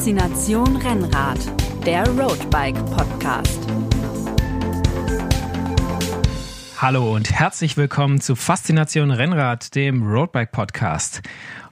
[0.00, 1.38] Faszination Rennrad,
[1.84, 3.60] der Roadbike Podcast.
[6.78, 11.20] Hallo und herzlich willkommen zu Faszination Rennrad, dem Roadbike Podcast.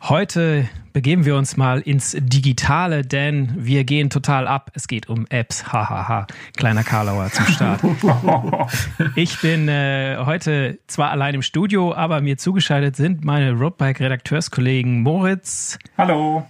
[0.03, 4.73] Heute begeben wir uns mal ins Digitale, denn wir gehen total ab.
[4.75, 5.73] Es geht um Apps.
[5.73, 6.27] Hahaha.
[6.55, 7.81] Kleiner Karlauer zum Start.
[9.15, 15.79] ich bin äh, heute zwar allein im Studio, aber mir zugeschaltet sind meine Roadbike-Redakteurskollegen Moritz.
[15.97, 16.47] Hallo.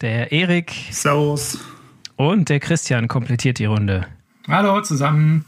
[0.00, 0.72] Der Erik.
[0.90, 1.58] Servus.
[2.16, 4.06] Und der Christian komplettiert die Runde.
[4.46, 5.46] Hallo zusammen.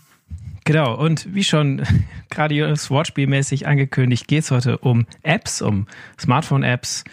[0.65, 1.83] Genau, und wie schon
[2.31, 5.87] gerade Wortspielmäßig angekündigt, geht es heute um Apps, um
[6.19, 7.05] Smartphone-Apps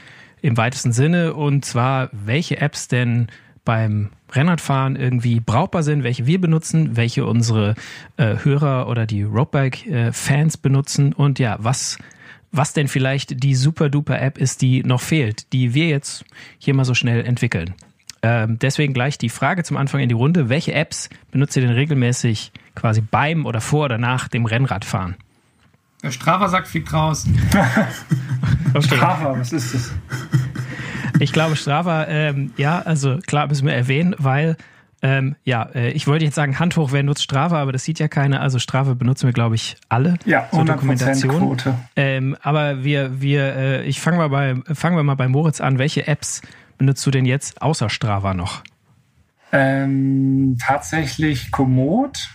[0.42, 1.34] im weitesten Sinne.
[1.34, 3.28] Und zwar, welche Apps denn
[3.66, 7.76] beim Rennradfahren irgendwie brauchbar sind, welche wir benutzen, welche unsere
[8.16, 11.98] äh, Hörer oder die Roadbike-Fans benutzen und ja, was,
[12.56, 16.26] was denn vielleicht die super-duper-App ist, die noch fehlt, die wir jetzt
[16.58, 17.74] hier mal so schnell entwickeln.
[18.22, 20.50] Ähm, deswegen gleich die Frage zum Anfang in die Runde.
[20.50, 25.16] Welche Apps benutzt ihr denn regelmäßig quasi beim oder vor oder nach dem Rennradfahren?
[26.02, 27.26] Der Strava sagt, fliegt raus.
[28.74, 28.82] okay.
[28.82, 29.92] Strava, was ist das?
[31.20, 34.58] Ich glaube, Strava, ähm, ja, also klar müssen wir erwähnen, weil
[35.06, 38.00] ähm, ja, äh, ich wollte jetzt sagen, Hand hoch, wer nutzt Strava, aber das sieht
[38.00, 38.42] ja keiner.
[38.42, 41.38] Also Strava benutzen wir, glaube ich, alle ja, zur Dokumentation.
[41.38, 41.76] Quote.
[41.96, 45.78] Ähm, aber wir, wir, äh, ich fange mal bei, fangen wir mal bei Moritz an.
[45.78, 46.42] Welche Apps
[46.80, 48.64] benutzt du denn jetzt außer Strava noch?
[49.52, 52.32] Ähm, tatsächlich Komoot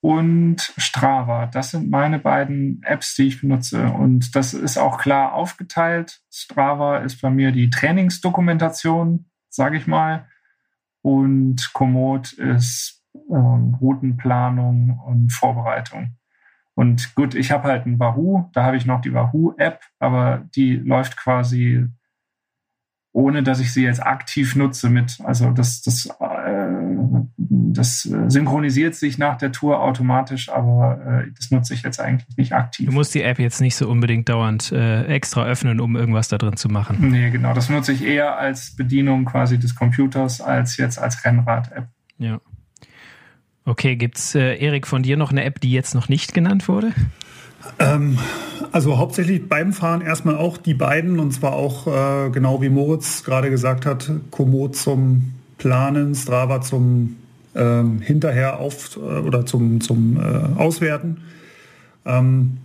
[0.00, 1.46] und Strava.
[1.46, 3.86] Das sind meine beiden Apps, die ich benutze.
[3.86, 6.20] Und das ist auch klar aufgeteilt.
[6.30, 10.29] Strava ist bei mir die Trainingsdokumentation, sage ich mal.
[11.02, 16.16] Und Komoot ist ähm, Routenplanung und Vorbereitung.
[16.74, 20.76] Und gut, ich habe halt ein Wahoo, da habe ich noch die Wahoo-App, aber die
[20.76, 21.88] läuft quasi
[23.12, 25.18] ohne dass ich sie jetzt aktiv nutze mit.
[25.24, 26.08] Also das, das,
[27.36, 32.52] das synchronisiert sich nach der Tour automatisch, aber äh, das nutze ich jetzt eigentlich nicht
[32.52, 32.88] aktiv.
[32.88, 36.38] Du musst die App jetzt nicht so unbedingt dauernd äh, extra öffnen, um irgendwas da
[36.38, 37.10] drin zu machen.
[37.10, 37.54] Nee, genau.
[37.54, 41.86] Das nutze ich eher als Bedienung quasi des Computers als jetzt als Rennrad-App.
[42.18, 42.40] Ja.
[43.64, 46.92] Okay, gibt's äh, Erik von dir noch eine App, die jetzt noch nicht genannt wurde?
[47.78, 48.18] Ähm,
[48.72, 53.22] also hauptsächlich beim Fahren erstmal auch die beiden und zwar auch äh, genau wie Moritz
[53.24, 57.16] gerade gesagt hat, Komoot zum Planen, Strava zum
[57.54, 61.18] ähm, hinterher auf äh, oder zum, zum äh, Auswerten.
[62.04, 62.56] Ähm,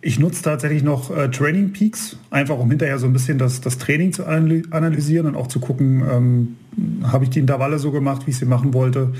[0.00, 3.78] ich nutze tatsächlich noch äh, Training Peaks, einfach um hinterher so ein bisschen das, das
[3.78, 6.56] Training zu analysieren und auch zu gucken, ähm,
[7.04, 9.12] habe ich die Intervalle so gemacht, wie ich sie machen wollte.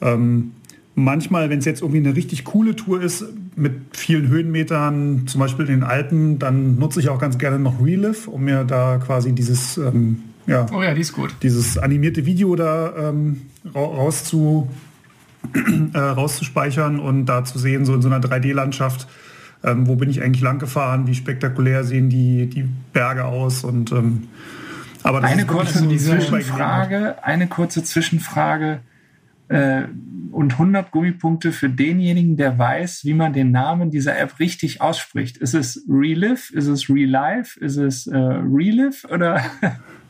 [0.00, 0.52] Ähm,
[0.94, 3.24] manchmal, wenn es jetzt irgendwie eine richtig coole Tour ist,
[3.56, 7.82] mit vielen Höhenmetern, zum Beispiel in den Alpen, dann nutze ich auch ganz gerne noch
[7.84, 11.34] Relive, um mir da quasi dieses, ähm, ja, oh ja, die ist gut.
[11.42, 13.42] dieses animierte Video da ähm,
[13.74, 14.68] rauszu,
[15.94, 19.06] äh, rauszuspeichern und da zu sehen, so in so einer 3D-Landschaft,
[19.64, 23.92] ähm, wo bin ich eigentlich lang gefahren, wie spektakulär sehen die, die Berge aus und
[23.92, 24.28] ähm,
[25.02, 28.80] aber eine kurze Zwischenfrage, eine kurze Zwischenfrage
[29.48, 29.82] äh,
[30.30, 35.36] und 100 Gummipunkte für denjenigen, der weiß, wie man den Namen dieser App richtig ausspricht.
[35.38, 36.52] Ist es Relive?
[36.52, 37.58] Ist es Relive?
[37.60, 39.42] Ist es äh, Relive oder?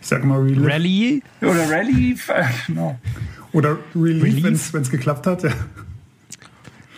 [0.00, 0.66] Ich sag mal Relive.
[0.66, 1.22] Rally?
[1.42, 2.16] Oder Rally,
[2.66, 2.98] genau.
[3.52, 5.42] Oder Relief, wenn es geklappt hat.
[5.42, 5.50] Ja.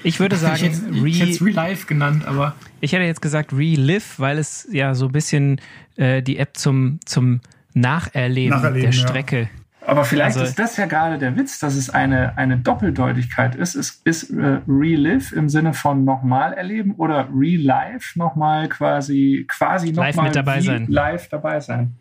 [0.03, 2.55] Ich würde sagen, ich hätte, ich hätte es Relive genannt, aber.
[2.81, 5.61] Ich hätte jetzt gesagt Relive, weil es ja so ein bisschen
[5.97, 7.41] äh, die App zum, zum
[7.75, 9.41] Nacherleben, Nacherleben der Strecke.
[9.43, 9.49] Ja
[9.87, 13.75] aber vielleicht also, ist das ja gerade der Witz, dass es eine, eine Doppeldeutigkeit ist.
[13.75, 20.27] Es ist äh, Relive im Sinne von nochmal erleben oder Relive nochmal quasi, quasi nochmal
[20.27, 20.87] mit dabei sein.
[20.88, 21.94] live dabei sein.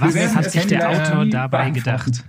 [0.00, 2.24] Was hat sich der Autor dabei gedacht?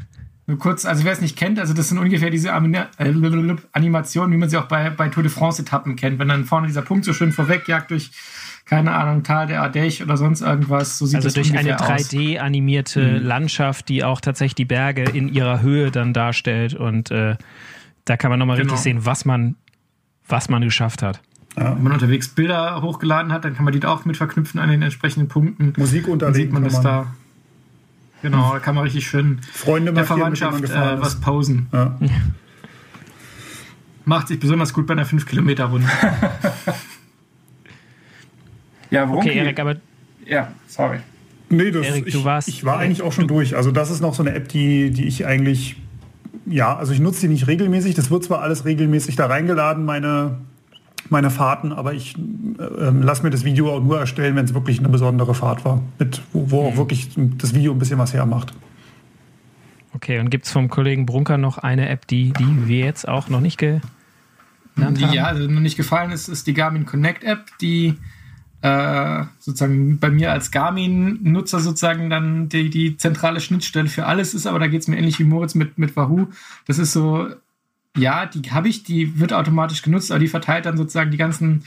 [0.48, 4.38] Nur kurz, also wer es nicht kennt, also das sind ungefähr diese äh, Animationen, wie
[4.38, 6.20] man sie auch bei, bei Tour de France-Etappen kennt.
[6.20, 8.12] Wenn dann vorne dieser Punkt so schön vorwegjagt durch
[8.66, 10.98] keine Ahnung, Tal der Ardèche oder sonst irgendwas.
[10.98, 13.26] So sieht also durch eine 3D-animierte mhm.
[13.26, 16.74] Landschaft, die auch tatsächlich die Berge in ihrer Höhe dann darstellt.
[16.74, 17.36] Und äh,
[18.06, 18.72] da kann man nochmal genau.
[18.72, 19.56] richtig sehen, was man,
[20.28, 21.22] was man geschafft hat.
[21.58, 21.76] Ja.
[21.76, 24.70] Wenn man unterwegs Bilder hochgeladen hat, dann kann man die da auch mit verknüpfen an
[24.70, 25.74] den entsprechenden Punkten.
[25.76, 26.20] Musik unterlegen.
[26.20, 27.08] Dann sieht man das da.
[28.22, 31.68] Genau, da kann man richtig schön Freunde der Verwandtschaft äh, was pausen.
[31.72, 31.98] Ja.
[34.06, 35.88] Macht sich besonders gut bei einer 5-Kilometer-Runde.
[38.92, 39.78] Ja, Wonky, Okay, Erik, aber.
[40.26, 41.00] Ja, sorry.
[41.50, 43.56] Nee, das, Erik, ich, warst, ich war eigentlich auch schon durch.
[43.56, 45.78] Also das ist noch so eine App, die, die ich eigentlich,
[46.46, 47.96] ja, also ich nutze die nicht regelmäßig.
[47.96, 50.38] Das wird zwar alles regelmäßig da reingeladen, meine,
[51.12, 52.20] meine Fahrten, aber ich äh,
[52.60, 56.22] lasse mir das Video auch nur erstellen, wenn es wirklich eine besondere Fahrt war, mit,
[56.34, 56.78] wo, wo auch mhm.
[56.78, 58.54] wirklich das Video ein bisschen was hermacht.
[59.94, 60.20] okay.
[60.20, 63.42] Und gibt es vom Kollegen Brunker noch eine App, die, die wir jetzt auch noch
[63.42, 63.84] nicht genannt
[64.80, 64.96] haben?
[64.96, 67.98] Die ja also noch nicht gefallen ist, ist die Garmin Connect App, die
[68.62, 74.48] äh, sozusagen bei mir als Garmin-Nutzer sozusagen dann die, die zentrale Schnittstelle für alles ist,
[74.48, 76.28] aber da geht es mir ähnlich wie Moritz mit, mit Wahoo.
[76.68, 77.28] Das ist so,
[77.98, 81.66] ja, die habe ich, die wird automatisch genutzt, aber die verteilt dann sozusagen die ganzen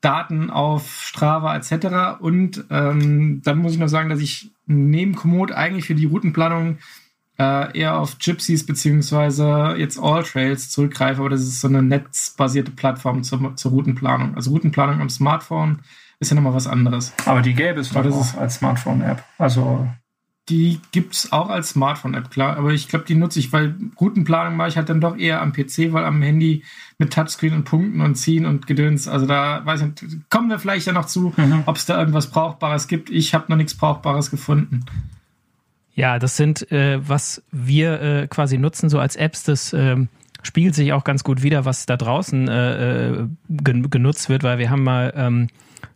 [0.00, 2.20] Daten auf Strava etc.
[2.20, 6.78] Und ähm, dann muss ich noch sagen, dass ich neben Komoot eigentlich für die Routenplanung
[7.38, 12.72] äh, eher auf Gypsies beziehungsweise jetzt All Trails zurückgreife, aber das ist so eine netzbasierte
[12.72, 14.34] Plattform zur, zur Routenplanung.
[14.34, 15.78] Also Routenplanung am Smartphone
[16.18, 17.12] ist ja nochmal was anderes.
[17.24, 19.22] Aber die gäbe es doch das auch ist- als Smartphone-App.
[19.38, 19.88] Also
[20.52, 22.58] Die gibt es auch als Smartphone-App, klar.
[22.58, 25.54] Aber ich glaube, die nutze ich, weil Routenplanung mache ich halt dann doch eher am
[25.54, 26.62] PC, weil am Handy
[26.98, 29.08] mit Touchscreen und Punkten und Ziehen und Gedöns.
[29.08, 31.62] Also da weiß ich nicht, kommen wir vielleicht ja noch zu, Mhm.
[31.64, 33.08] ob es da irgendwas Brauchbares gibt.
[33.08, 34.84] Ich habe noch nichts Brauchbares gefunden.
[35.94, 40.08] Ja, das sind, äh, was wir äh, quasi nutzen, so als Apps, das ähm,
[40.42, 44.58] spiegelt sich auch ganz gut wieder, was da draußen äh, äh, gen genutzt wird, weil
[44.58, 45.48] wir haben mal ähm,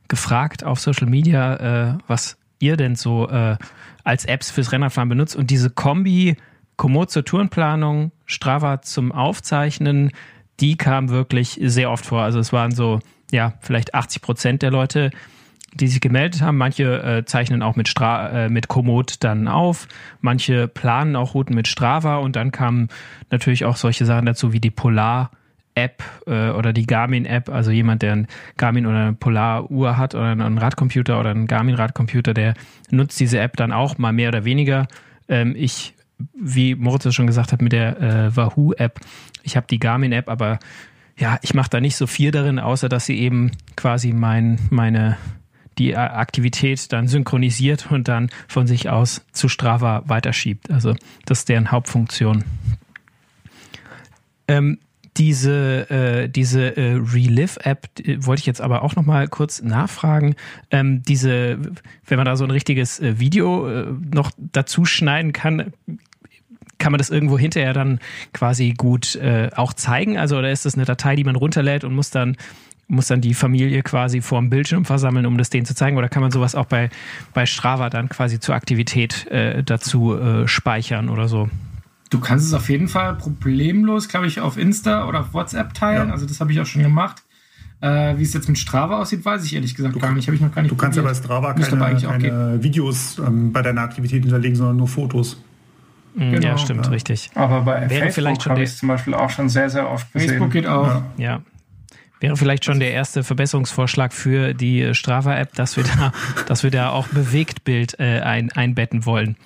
[0.09, 3.59] gefragt auf Social Media, äh, was ihr denn so äh,
[4.06, 6.37] als Apps fürs Rennradfahren benutzt und diese Kombi
[6.76, 10.12] Komoot zur Tourenplanung, Strava zum Aufzeichnen,
[10.61, 12.23] die kam wirklich sehr oft vor.
[12.23, 13.00] Also es waren so,
[13.31, 15.11] ja, vielleicht 80 Prozent der Leute,
[15.75, 16.56] die sich gemeldet haben.
[16.56, 19.88] Manche äh, zeichnen auch mit, Stra äh, mit Komoot dann auf.
[20.20, 22.17] Manche planen auch Routen mit Strava.
[22.17, 22.88] Und dann kamen
[23.31, 24.70] natürlich auch solche Sachen dazu wie die
[25.76, 27.49] Polar-App äh, oder die Garmin-App.
[27.49, 28.26] Also jemand, der ein
[28.56, 32.55] Garmin oder eine Polar-Uhr hat oder einen Radcomputer oder einen Garmin-Radcomputer, der
[32.90, 34.88] nutzt diese App dann auch mal mehr oder weniger.
[35.28, 35.94] Ähm, ich,
[36.34, 39.00] wie Moritz es schon gesagt hat, mit der äh, Wahoo-App.
[39.43, 40.58] Ich habe die Garmin-App, aber
[41.19, 45.17] ja, ich mache da nicht so viel darin, außer dass sie eben quasi mein, meine
[45.78, 50.70] die Aktivität dann synchronisiert und dann von sich aus zu Strava weiterschiebt.
[50.70, 50.96] Also
[51.26, 52.44] das ist deren Hauptfunktion.
[54.49, 54.78] Ähm,
[55.16, 60.36] diese äh, diese äh, Relive-App wollte ich jetzt aber auch noch mal kurz nachfragen.
[60.70, 61.58] Ähm, diese,
[62.06, 65.72] wenn man da so ein richtiges äh, Video äh, noch dazu schneiden kann,
[66.78, 68.00] kann man das irgendwo hinterher dann
[68.32, 70.18] quasi gut äh, auch zeigen?
[70.18, 72.36] Also oder ist das eine Datei, die man runterlädt und muss dann
[72.88, 75.96] muss dann die Familie quasi vor dem Bildschirm versammeln, um das denen zu zeigen?
[75.96, 76.88] Oder kann man sowas auch bei,
[77.34, 81.48] bei Strava dann quasi zur Aktivität äh, dazu äh, speichern oder so?
[82.11, 86.08] Du kannst es auf jeden Fall problemlos, glaube ich, auf Insta oder auf WhatsApp teilen.
[86.08, 86.14] Ja.
[86.14, 87.23] Also das habe ich auch schon gemacht.
[87.81, 90.26] Äh, wie es jetzt mit Strava aussieht, weiß ich ehrlich gesagt gar nicht.
[90.26, 91.25] Habe ich noch gar nicht Du kannst ja bei probiert.
[91.25, 95.43] Strava Müsste aber keine, keine Videos ähm, bei deiner Aktivität hinterlegen, sondern nur Fotos.
[96.14, 96.93] Mm, Genau, ja, stimmt, ja.
[96.93, 97.31] richtig.
[97.35, 99.91] Aber bei Wäre Facebook vielleicht schon habe ich es zum Beispiel auch schon sehr, sehr
[99.91, 100.31] oft gesehen.
[100.31, 100.87] Facebook geht auch.
[100.87, 101.05] Ja.
[101.19, 101.41] Ja.
[102.19, 106.12] Wäre vielleicht schon der erste Verbesserungsvorschlag für die äh, Strava-App, dass wir da,
[106.47, 109.37] dass wir da auch Bewegtbild äh, ein, einbetten wollen.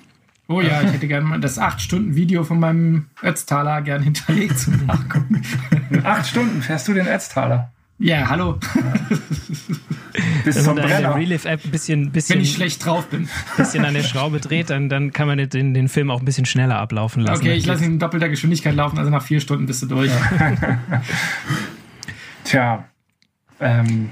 [0.47, 5.43] Oh ja, ich hätte gerne mal das 8-Stunden-Video von meinem Ötztaler gern hinterlegt zum Nachgucken.
[5.89, 7.71] In acht Stunden fährst du den Etztaler.
[7.99, 8.59] Ja, hallo.
[10.43, 11.15] Bis Wenn man da in der.
[11.15, 13.29] Relief-App ein bisschen, Wenn bisschen, ich schlecht drauf bin.
[13.57, 16.45] bisschen an der Schraube dreht, dann, dann kann man den, den Film auch ein bisschen
[16.45, 17.41] schneller ablaufen lassen.
[17.41, 20.11] Okay, ich lasse ihn in doppelter Geschwindigkeit laufen, also nach vier Stunden bist du durch.
[22.43, 22.85] Tja,
[23.59, 24.09] ähm,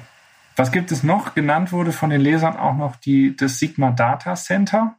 [0.56, 1.34] was gibt es noch?
[1.34, 4.96] Genannt wurde von den Lesern auch noch die, das Sigma Data Center.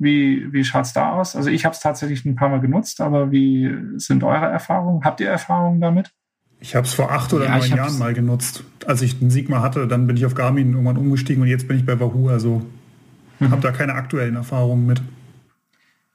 [0.00, 1.36] Wie, wie schaut es da aus?
[1.36, 5.04] Also ich habe es tatsächlich ein paar Mal genutzt, aber wie sind eure Erfahrungen?
[5.04, 6.10] Habt ihr Erfahrungen damit?
[6.58, 8.64] Ich habe es vor acht oder Ja, neun Jahren mal genutzt.
[8.86, 11.76] Als ich den Sigma hatte, dann bin ich auf Garmin irgendwann umgestiegen und jetzt bin
[11.76, 12.28] ich bei Wahoo.
[12.28, 12.66] Also
[13.40, 13.50] Mhm.
[13.50, 15.00] habe da keine aktuellen Erfahrungen mit.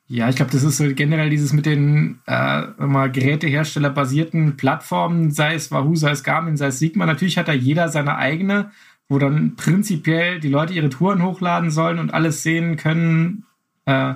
[0.07, 5.55] Ja, ich glaube, das ist so generell dieses mit den äh, mal Gerätehersteller-basierten Plattformen, sei
[5.55, 7.05] es Wahoo, sei es Garmin, sei es Sigma.
[7.07, 8.69] Natürlich hat da jeder seine eigene,
[9.09, 13.45] wo dann prinzipiell die Leute ihre Touren hochladen sollen und alles sehen können,
[13.85, 14.15] äh,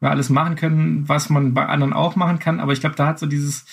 [0.00, 2.60] ja, alles machen können, was man bei anderen auch machen kann.
[2.60, 3.66] Aber ich glaube, da hat so dieses,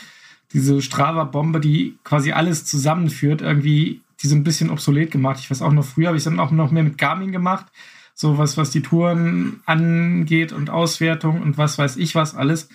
[0.53, 5.39] diese Strava-Bombe, die quasi alles zusammenführt, irgendwie die so ein bisschen obsolet gemacht.
[5.39, 7.65] Ich weiß auch noch, früher habe ich dann auch noch mehr mit Garmin gemacht.
[8.13, 12.69] So was, was die Touren angeht und Auswertung und was weiß ich was alles.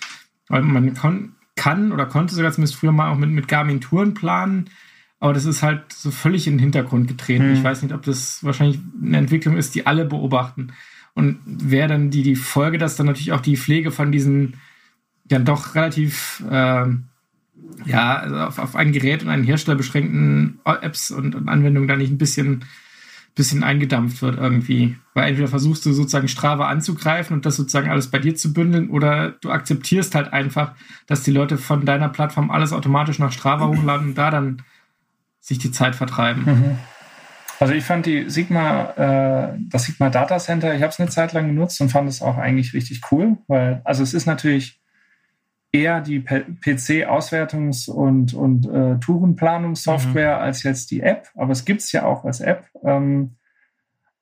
[0.47, 4.13] Weil man kon kann oder konnte sogar zumindest früher mal auch mit, mit Garmin Touren
[4.13, 4.69] planen.
[5.19, 7.45] Aber das ist halt so völlig in den Hintergrund getreten.
[7.45, 7.53] Hm.
[7.53, 10.73] Ich weiß nicht, ob das wahrscheinlich eine Entwicklung ist, die alle beobachten.
[11.13, 14.57] Und wäre dann die, die Folge, dass dann natürlich auch die Pflege von diesen
[15.29, 17.05] ja doch relativ ähm,
[17.85, 21.95] ja, also auf, auf ein Gerät und einen Hersteller beschränkten Apps und, und Anwendungen da
[21.95, 22.65] nicht ein bisschen,
[23.35, 24.97] bisschen eingedampft wird irgendwie.
[25.13, 28.89] Weil entweder versuchst du sozusagen Strava anzugreifen und das sozusagen alles bei dir zu bündeln
[28.89, 30.73] oder du akzeptierst halt einfach,
[31.07, 34.61] dass die Leute von deiner Plattform alles automatisch nach Strava hochladen und da dann
[35.39, 36.43] sich die Zeit vertreiben.
[36.45, 36.77] Mhm.
[37.61, 38.89] Also ich fand die Sigma,
[39.53, 42.23] äh, das Sigma Data Center, ich habe es eine Zeit lang genutzt und fand es
[42.23, 44.81] auch eigentlich richtig cool, weil also es ist natürlich
[45.71, 50.41] eher die PC-Auswertungs- und, und äh, Tourenplanungssoftware mhm.
[50.41, 52.65] als jetzt die App, aber es gibt es ja auch als App.
[52.83, 53.35] Ähm,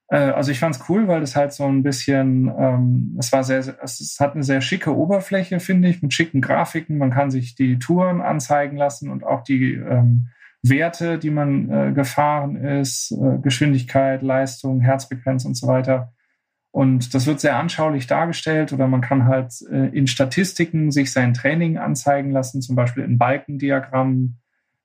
[0.09, 3.45] äh, also ich fand es cool, weil es halt so ein bisschen, ähm, es war
[3.45, 6.97] sehr, es hat eine sehr schicke Oberfläche, finde ich, mit schicken Grafiken.
[6.97, 10.27] Man kann sich die Touren anzeigen lassen und auch die ähm,
[10.61, 16.13] Werte, die man äh, gefahren ist, äh, Geschwindigkeit, Leistung, Herzfrequenz und so weiter.
[16.71, 21.33] Und das wird sehr anschaulich dargestellt oder man kann halt äh, in Statistiken sich sein
[21.33, 24.39] Training anzeigen lassen, zum Beispiel in Balkendiagrammen,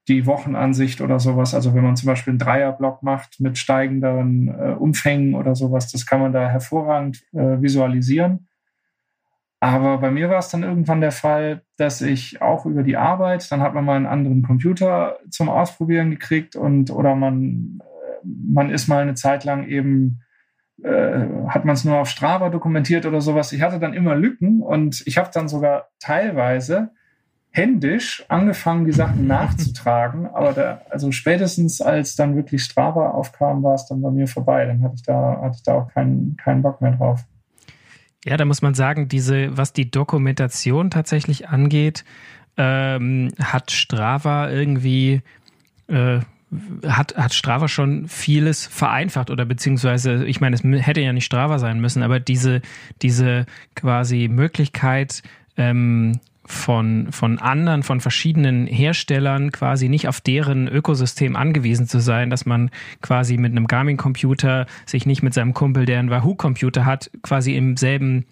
[0.09, 1.55] die Wochenansicht oder sowas.
[1.55, 6.07] Also wenn man zum Beispiel einen Dreierblock macht mit steigenden äh, Umfängen oder sowas, das
[6.07, 8.49] kann man da hervorragend äh, visualisieren.
[9.65, 13.51] Aber bei mir war es dann irgendwann der Fall, dass ich auch über die Arbeit,
[13.51, 18.69] dann hat man mal einen anderen Computer zum Ausprobieren gekriegt und oder man, äh, man
[18.69, 20.21] ist mal eine Zeit lang eben
[20.83, 23.55] äh, hat man es nur auf Strava dokumentiert oder sowas.
[23.55, 26.91] Ich hatte dann immer Lücken und ich habe dann sogar teilweise
[27.49, 30.27] händisch angefangen, die Sachen nachzutragen.
[30.27, 34.67] Aber da, also spätestens als dann wirklich Strava aufkam, war es dann bei mir vorbei.
[34.67, 37.25] Dann hatte ich da, hatte ich da auch keinen, keinen Bock mehr drauf.
[38.25, 42.05] Ja, da muss man sagen, diese, was die Dokumentation tatsächlich angeht,
[42.57, 45.23] ähm, hat Strava irgendwie
[45.89, 46.21] äh,
[46.87, 51.59] hat, hat Strava schon vieles vereinfacht oder beziehungsweise, ich meine, es hätte ja nicht Strava
[51.59, 52.63] sein müssen, aber diese,
[53.03, 55.23] diese quasi Möglichkeit,
[55.57, 62.31] ähm, von, von anderen, von verschiedenen Herstellern quasi nicht auf deren Ökosystem angewiesen zu sein,
[62.31, 62.71] dass man
[63.01, 67.77] quasi mit einem Garmin-Computer sich nicht mit seinem Kumpel, der einen Wahoo-Computer hat, quasi im
[67.77, 68.27] selben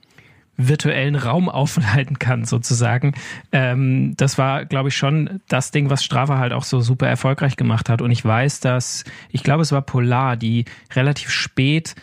[0.57, 3.14] virtuellen Raum aufhalten kann, sozusagen.
[3.50, 7.57] Ähm, das war, glaube ich, schon das Ding, was Strava halt auch so super erfolgreich
[7.57, 8.02] gemacht hat.
[8.02, 11.95] Und ich weiß, dass, ich glaube, es war Polar, die relativ spät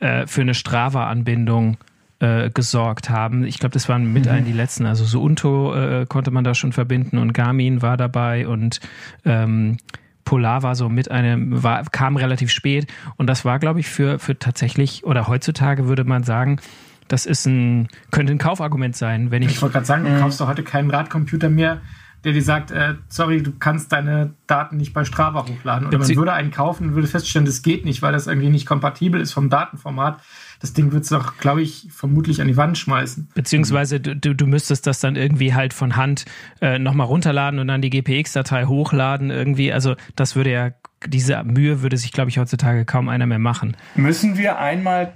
[0.00, 1.76] äh, für eine Strava-Anbindung
[2.22, 3.44] äh, gesorgt haben.
[3.44, 4.30] Ich glaube, das waren mit mhm.
[4.30, 4.86] ein die letzten.
[4.86, 8.80] Also so Unto äh, konnte man da schon verbinden und Garmin war dabei und
[9.24, 9.76] ähm,
[10.24, 12.86] Polar war so mit einem, war, kam relativ spät.
[13.16, 16.60] Und das war, glaube ich, für, für tatsächlich, oder heutzutage würde man sagen,
[17.08, 19.50] das ist ein, könnte ein Kaufargument sein, wenn ich.
[19.50, 21.80] Ich wollte gerade sagen, du äh, kaufst doch heute keinen Radcomputer mehr,
[22.22, 25.88] der dir sagt, äh, sorry, du kannst deine Daten nicht bei Strava hochladen.
[25.88, 28.64] Oder man würde einen kaufen und würde feststellen, das geht nicht, weil das irgendwie nicht
[28.64, 30.20] kompatibel ist vom Datenformat.
[30.62, 33.28] Das Ding wird es doch, glaube ich, vermutlich an die Wand schmeißen.
[33.34, 36.24] Beziehungsweise du, du müsstest das dann irgendwie halt von Hand
[36.60, 39.72] äh, nochmal runterladen und dann die GPX-Datei hochladen irgendwie.
[39.72, 40.70] Also das würde ja,
[41.04, 43.76] diese Mühe würde sich, glaube ich, heutzutage kaum einer mehr machen.
[43.96, 45.14] Müssen wir einmal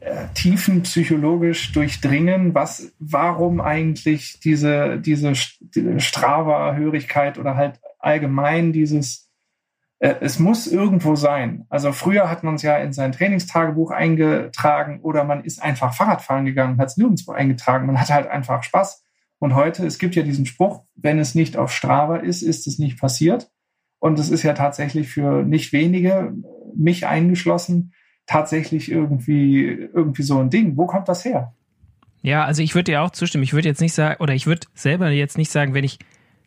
[0.00, 9.25] äh, tiefen psychologisch durchdringen, was, warum eigentlich diese, diese Strava-Hörigkeit oder halt allgemein dieses, äh,
[9.98, 11.64] es muss irgendwo sein.
[11.70, 16.44] Also früher hat man es ja in sein Trainingstagebuch eingetragen oder man ist einfach Fahrradfahren
[16.44, 17.86] gegangen hat es nirgendwo eingetragen.
[17.86, 19.04] Man hat halt einfach Spaß.
[19.38, 22.78] Und heute, es gibt ja diesen Spruch, wenn es nicht auf Strava ist, ist es
[22.78, 23.50] nicht passiert.
[23.98, 26.34] Und es ist ja tatsächlich für nicht wenige,
[26.74, 27.92] mich eingeschlossen,
[28.26, 30.76] tatsächlich irgendwie, irgendwie so ein Ding.
[30.76, 31.54] Wo kommt das her?
[32.22, 33.44] Ja, also ich würde dir auch zustimmen.
[33.44, 35.98] Ich würde jetzt nicht sagen, oder ich würde selber jetzt nicht sagen, wenn ich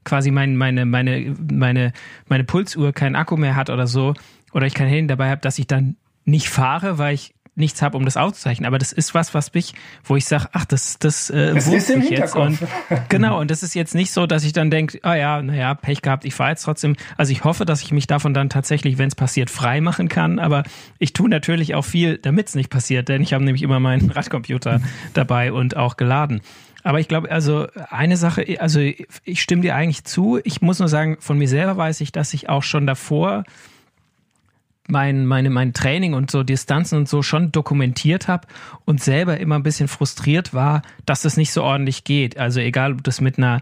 [0.10, 1.94] quasi mein, meine, meine, meine,
[2.28, 4.14] meine Pulsuhr keinen Akku mehr hat oder so,
[4.52, 7.98] oder ich kein Handy dabei habe, dass ich dann nicht fahre, weil ich nichts habe,
[7.98, 8.66] um das aufzuzeichnen.
[8.66, 9.74] Aber das ist was, was mich,
[10.04, 12.36] wo ich sage, ach, das, das äh, das ist im jetzt.
[12.36, 12.58] Und,
[13.10, 16.02] genau, und das ist jetzt nicht so, dass ich dann denke, ah ja, naja, Pech
[16.02, 16.96] gehabt, ich fahre jetzt trotzdem.
[17.18, 20.40] Also ich hoffe, dass ich mich davon dann tatsächlich, wenn es passiert, frei machen kann.
[20.40, 20.64] Aber
[20.98, 24.10] ich tue natürlich auch viel, damit es nicht passiert, denn ich habe nämlich immer meinen
[24.10, 24.82] Radcomputer
[25.14, 26.42] dabei und auch geladen.
[26.84, 30.40] Aber ich glaube, also eine Sache, also ich stimme dir eigentlich zu.
[30.44, 33.44] Ich muss nur sagen, von mir selber weiß ich, dass ich auch schon davor
[34.88, 38.48] mein, meine, mein Training und so Distanzen und so schon dokumentiert habe
[38.86, 42.38] und selber immer ein bisschen frustriert war, dass das nicht so ordentlich geht.
[42.38, 43.62] Also egal, ob das mit einer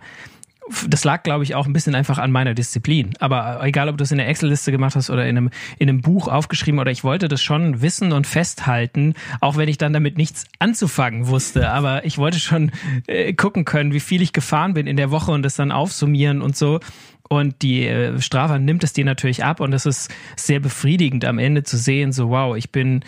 [0.87, 3.13] das lag, glaube ich, auch ein bisschen einfach an meiner Disziplin.
[3.19, 6.01] Aber egal, ob du das in der Excel-Liste gemacht hast oder in einem, in einem
[6.01, 10.17] Buch aufgeschrieben oder ich wollte das schon wissen und festhalten, auch wenn ich dann damit
[10.17, 11.69] nichts anzufangen wusste.
[11.69, 12.71] Aber ich wollte schon
[13.07, 16.41] äh, gucken können, wie viel ich gefahren bin in der Woche und das dann aufsummieren
[16.41, 16.79] und so.
[17.29, 21.39] Und die äh, Strava nimmt es dir natürlich ab und es ist sehr befriedigend am
[21.39, 23.03] Ende zu sehen, so wow, ich bin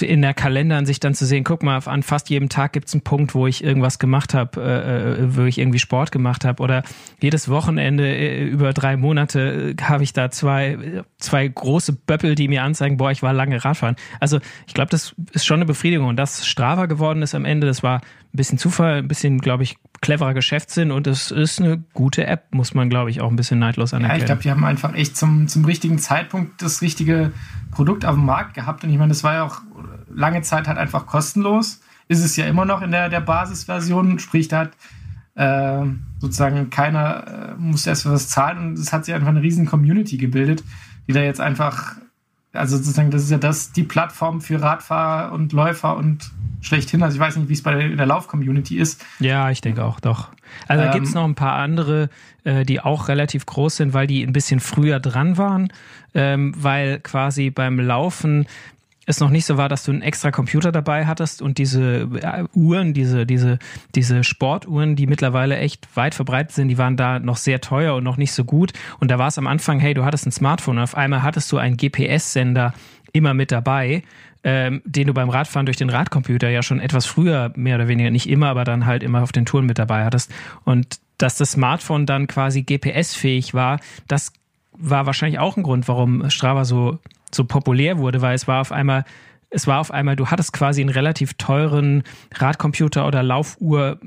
[0.00, 3.02] in der Kalenderansicht dann zu sehen, guck mal, an fast jedem Tag gibt es einen
[3.02, 6.82] Punkt, wo ich irgendwas gemacht habe, äh, äh, wo ich irgendwie Sport gemacht habe oder
[7.20, 12.48] jedes Wochenende äh, über drei Monate äh, habe ich da zwei, zwei große Böppel, die
[12.48, 13.96] mir anzeigen, boah, ich war lange Radfahren.
[14.20, 17.66] Also ich glaube, das ist schon eine Befriedigung und das Strava geworden ist am Ende,
[17.66, 21.84] das war ein bisschen Zufall, ein bisschen, glaube ich, cleverer Geschäftssinn und es ist eine
[21.92, 24.18] gute App, muss man, glaube ich, auch ein bisschen neidlos anerkennen.
[24.18, 27.32] Ja, ich glaube, die haben einfach echt zum, zum richtigen Zeitpunkt das richtige
[27.72, 29.62] Produkt auf dem Markt gehabt und ich meine, das war ja auch
[30.08, 31.80] lange Zeit halt einfach kostenlos.
[32.06, 34.72] Ist es ja immer noch in der, der Basisversion, sprich, da hat
[35.34, 35.86] äh,
[36.18, 40.18] sozusagen keiner äh, musste erst was zahlen und es hat sich einfach eine riesen Community
[40.18, 40.62] gebildet,
[41.08, 41.96] die da jetzt einfach,
[42.52, 46.30] also sozusagen, das ist ja das, die Plattform für Radfahrer und Läufer und
[46.60, 47.02] schlechthin.
[47.02, 49.04] Also ich weiß nicht, wie es bei der, der Lauf-Community ist.
[49.20, 50.28] Ja, ich denke auch, doch.
[50.68, 52.10] Also ähm, da gibt es noch ein paar andere,
[52.44, 55.72] äh, die auch relativ groß sind, weil die ein bisschen früher dran waren,
[56.14, 58.46] ähm, weil quasi beim Laufen
[59.06, 62.44] es noch nicht so war, dass du einen extra Computer dabei hattest und diese äh,
[62.54, 63.58] Uhren, diese, diese,
[63.94, 68.04] diese Sportuhren, die mittlerweile echt weit verbreitet sind, die waren da noch sehr teuer und
[68.04, 68.72] noch nicht so gut.
[69.00, 71.50] Und da war es am Anfang, hey, du hattest ein Smartphone und auf einmal hattest
[71.50, 72.74] du einen GPS-Sender
[73.12, 74.02] immer mit dabei,
[74.44, 78.10] ähm, den du beim Radfahren durch den Radcomputer ja schon etwas früher, mehr oder weniger,
[78.10, 80.32] nicht immer, aber dann halt immer auf den Touren mit dabei hattest.
[80.64, 83.78] Und dass das Smartphone dann quasi GPS-fähig war,
[84.08, 84.32] das
[84.72, 86.98] war wahrscheinlich auch ein Grund, warum Strava so
[87.34, 89.04] so populär wurde, weil es war auf einmal,
[89.50, 92.02] es war auf einmal, du hattest quasi einen relativ teuren
[92.34, 93.98] Radcomputer oder Laufuhr,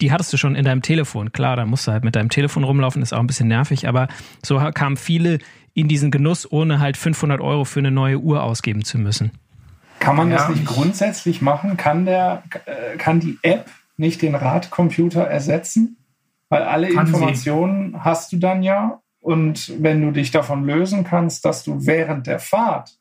[0.00, 1.32] die hattest du schon in deinem Telefon.
[1.32, 4.08] Klar, da musst du halt mit deinem Telefon rumlaufen, ist auch ein bisschen nervig, aber
[4.44, 5.38] so kamen viele
[5.74, 9.32] in diesen Genuss, ohne halt 500 Euro für eine neue Uhr ausgeben zu müssen.
[10.00, 11.76] Kann man ja, das nicht grundsätzlich machen?
[11.76, 15.98] Kann der, äh, kann die App nicht den Radcomputer ersetzen?
[16.48, 18.00] Weil alle Informationen sie.
[18.00, 22.38] hast du dann ja und wenn du dich davon lösen kannst, dass du während der
[22.38, 22.98] Fahrt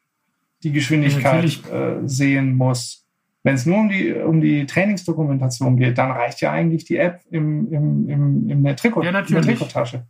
[0.63, 3.05] die Geschwindigkeit äh, sehen musst,
[3.43, 7.21] wenn es nur um die, um die Trainingsdokumentation geht, dann reicht ja eigentlich die App
[7.31, 10.05] im, im, im, in, der Trikot, ja, in der Trikottasche.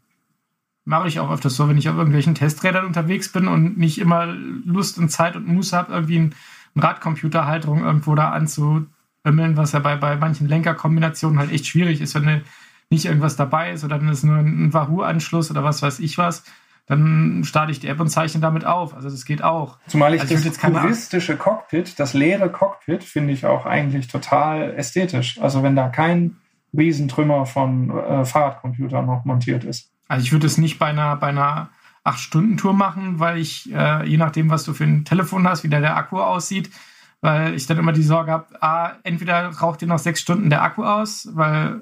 [0.83, 4.25] Mache ich auch öfters so, wenn ich auf irgendwelchen Testrädern unterwegs bin und nicht immer
[4.25, 6.31] Lust und Zeit und Muße habe, irgendwie eine
[6.75, 12.25] Radcomputerhalterung irgendwo da anzuömmeln, was ja bei, bei manchen Lenkerkombinationen halt echt schwierig ist, wenn
[12.25, 12.41] du
[12.89, 16.43] nicht irgendwas dabei ist oder dann ist nur ein Wahoo-Anschluss oder was weiß ich was,
[16.87, 18.95] dann starte ich die App und zeichne damit auf.
[18.95, 19.77] Also das geht auch.
[19.87, 24.73] Zumal ich also das jetzt puristische Cockpit, das leere Cockpit, finde ich auch eigentlich total
[24.73, 25.39] ästhetisch.
[25.39, 26.37] Also wenn da kein
[26.75, 29.91] Riesentrümmer von äh, Fahrradcomputer noch montiert ist.
[30.07, 31.69] Also ich würde es nicht bei einer, bei einer
[32.05, 35.79] 8-Stunden-Tour machen, weil ich, äh, je nachdem, was du für ein Telefon hast, wie da
[35.79, 36.71] der Akku aussieht,
[37.21, 40.63] weil ich dann immer die Sorge habe, ah, entweder raucht dir noch sechs Stunden der
[40.63, 41.81] Akku aus, weil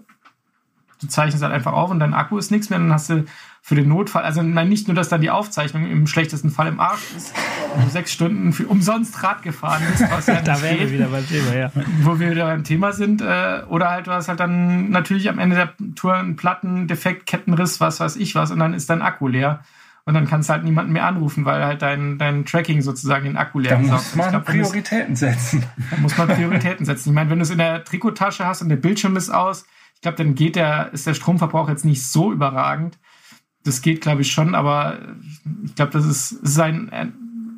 [1.02, 3.26] du zeichnest halt einfach auf und dein Akku ist nichts mehr, dann hast du
[3.62, 6.80] für den Notfall, also nein, nicht nur, dass dann die Aufzeichnung im schlechtesten Fall im
[6.80, 7.34] Arsch ist,
[7.76, 11.08] wo du sechs Stunden für umsonst Rad gefahren bist, was ja da wären wir wieder
[11.08, 11.72] beim Thema, ja.
[12.02, 15.38] Wo wir wieder beim Thema sind, äh, oder halt du hast halt dann natürlich am
[15.38, 19.02] Ende der Tour einen Platten, Defekt, Kettenriss, was weiß ich was, und dann ist dein
[19.02, 19.60] Akku leer.
[20.06, 23.36] Und dann kannst du halt niemanden mehr anrufen, weil halt dein, dein Tracking sozusagen den
[23.36, 25.66] Akku leer Da muss man glaub, Prioritäten setzen.
[25.92, 27.10] Da muss man Prioritäten setzen.
[27.10, 29.66] Ich meine, wenn du es in der Trikottasche hast und der Bildschirm ist aus,
[29.98, 33.00] ich glaube, dann geht der, ist der Stromverbrauch jetzt nicht so überragend.
[33.64, 35.00] Das geht, glaube ich, schon, aber
[35.66, 36.92] ich glaube, das ist, ist ein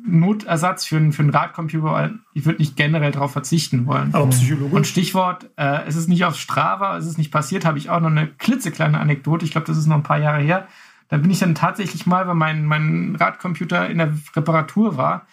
[0.06, 2.12] Notersatz für, einen, für einen Radcomputer.
[2.32, 4.14] Ich würde nicht generell darauf verzichten wollen.
[4.14, 4.72] Aber psychologisch.
[4.72, 8.00] Und Stichwort, äh, es ist nicht auf Strava, es ist nicht passiert, habe ich auch
[8.00, 9.44] noch eine klitzekleine Anekdote.
[9.44, 10.66] Ich glaube, das ist noch ein paar Jahre her.
[11.08, 15.26] Da bin ich dann tatsächlich mal, weil mein, mein Radcomputer in der Reparatur war,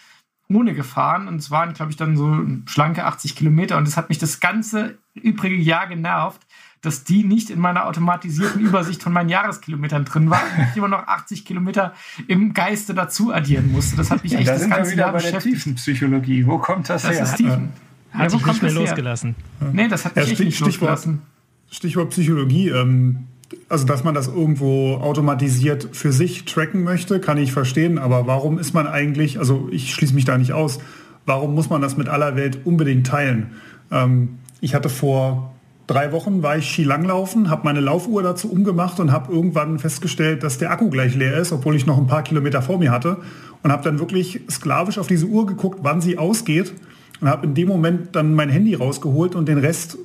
[0.49, 1.29] ohne gefahren.
[1.29, 3.77] Und es waren, glaube ich, dann so schlanke 80 Kilometer.
[3.77, 6.45] Und es hat mich das ganze übrige Jahr genervt,
[6.87, 10.87] dass die nicht in meiner automatisierten Übersicht von meinen Jahreskilometern drin war und ich immer
[10.87, 11.93] noch 80 Kilometer
[12.27, 13.97] im Geiste dazu addieren musste.
[13.97, 16.47] Das hat mich echt da das sind ganze wir wieder Jahr bei der Tiefenpsychologie.
[16.47, 17.23] Wo kommt das, das her?
[17.23, 17.73] Ist tiefen.
[18.13, 19.35] Ja, hat sich nicht mehr losgelassen.
[19.59, 19.69] Her?
[19.73, 21.21] Nee, das hat mich ja, echt nicht Stichwort, losgelassen.
[21.69, 22.69] Stichwort Psychologie.
[22.69, 23.27] Ähm,
[23.67, 27.97] also, dass man das irgendwo automatisiert für sich tracken möchte, kann ich verstehen.
[27.97, 30.79] Aber warum ist man eigentlich, also ich schließe mich da nicht aus,
[31.25, 33.57] warum muss man das mit aller Welt unbedingt teilen?
[33.91, 35.53] Ähm, ich hatte vor
[35.87, 40.57] drei Wochen war ich Skilanglaufen, habe meine Laufuhr dazu umgemacht und habe irgendwann festgestellt, dass
[40.57, 43.17] der Akku gleich leer ist, obwohl ich noch ein paar Kilometer vor mir hatte.
[43.63, 46.73] Und habe dann wirklich sklavisch auf diese Uhr geguckt, wann sie ausgeht.
[47.21, 49.97] Und habe in dem Moment dann mein Handy rausgeholt und den Rest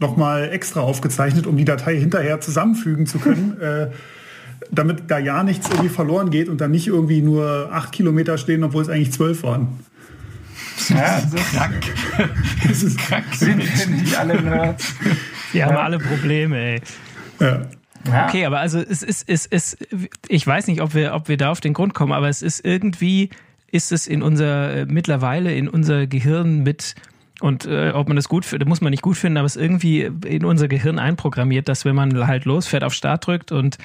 [0.00, 3.58] nochmal extra aufgezeichnet, um die Datei hinterher zusammenfügen zu können.
[3.60, 3.88] äh,
[4.70, 8.64] damit da ja nichts irgendwie verloren geht und dann nicht irgendwie nur acht Kilometer stehen,
[8.64, 9.68] obwohl es eigentlich zwölf waren.
[10.88, 11.74] Ja, so krank.
[12.66, 13.24] Das ist krank.
[13.32, 14.94] Sind wir nicht alle Nerds?
[15.52, 16.80] Wir haben alle Probleme, ey.
[17.40, 17.66] Ja.
[18.26, 19.78] Okay, aber also es ist, es ist,
[20.28, 22.64] ich weiß nicht, ob wir, ob wir da auf den Grund kommen, aber es ist
[22.64, 23.30] irgendwie,
[23.70, 26.94] ist es in unser, äh, mittlerweile in unser Gehirn mit,
[27.40, 29.62] und äh, ob man das gut findet, muss man nicht gut finden, aber es ist
[29.62, 33.78] irgendwie in unser Gehirn einprogrammiert, dass wenn man halt losfährt, auf Start drückt und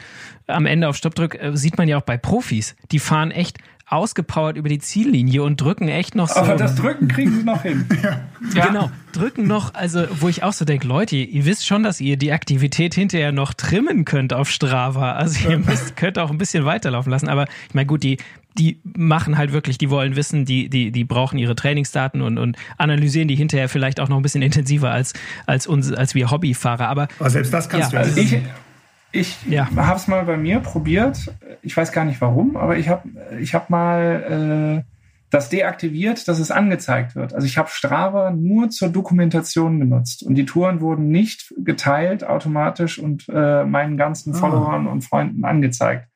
[0.47, 3.57] am Ende auf Stopp drückt, äh, sieht man ja auch bei Profis, die fahren echt
[3.93, 6.39] ausgepowert über die Ziellinie und drücken echt noch so.
[6.39, 7.85] Aber das Drücken kriegen sie noch hin.
[8.55, 8.67] ja.
[8.67, 12.17] Genau, drücken noch, also wo ich auch so denke, Leute, ihr wisst schon, dass ihr
[12.17, 15.13] die Aktivität hinterher noch trimmen könnt auf Strava.
[15.13, 17.29] Also ihr müsst, könnt auch ein bisschen weiterlaufen lassen.
[17.29, 18.17] Aber ich meine, gut, die,
[18.57, 22.57] die machen halt wirklich, die wollen wissen, die, die, die brauchen ihre Trainingsdaten und, und
[22.77, 25.13] analysieren die hinterher vielleicht auch noch ein bisschen intensiver als,
[25.45, 26.87] als uns, als wir Hobbyfahrer.
[26.87, 27.99] Aber, Aber selbst das kannst Ja.
[28.01, 28.37] du Also ich
[29.13, 29.69] ich Ja.
[29.75, 31.33] habe es mal bei mir probiert.
[31.61, 33.07] Ich weiß gar nicht warum, aber ich habe
[33.39, 34.89] ich hab mal äh,
[35.29, 37.33] das deaktiviert, dass es angezeigt wird.
[37.33, 42.99] Also ich habe Strava nur zur Dokumentation genutzt und die Touren wurden nicht geteilt automatisch
[42.99, 44.37] und äh, meinen ganzen Ah.
[44.37, 46.07] Followern und Freunden angezeigt.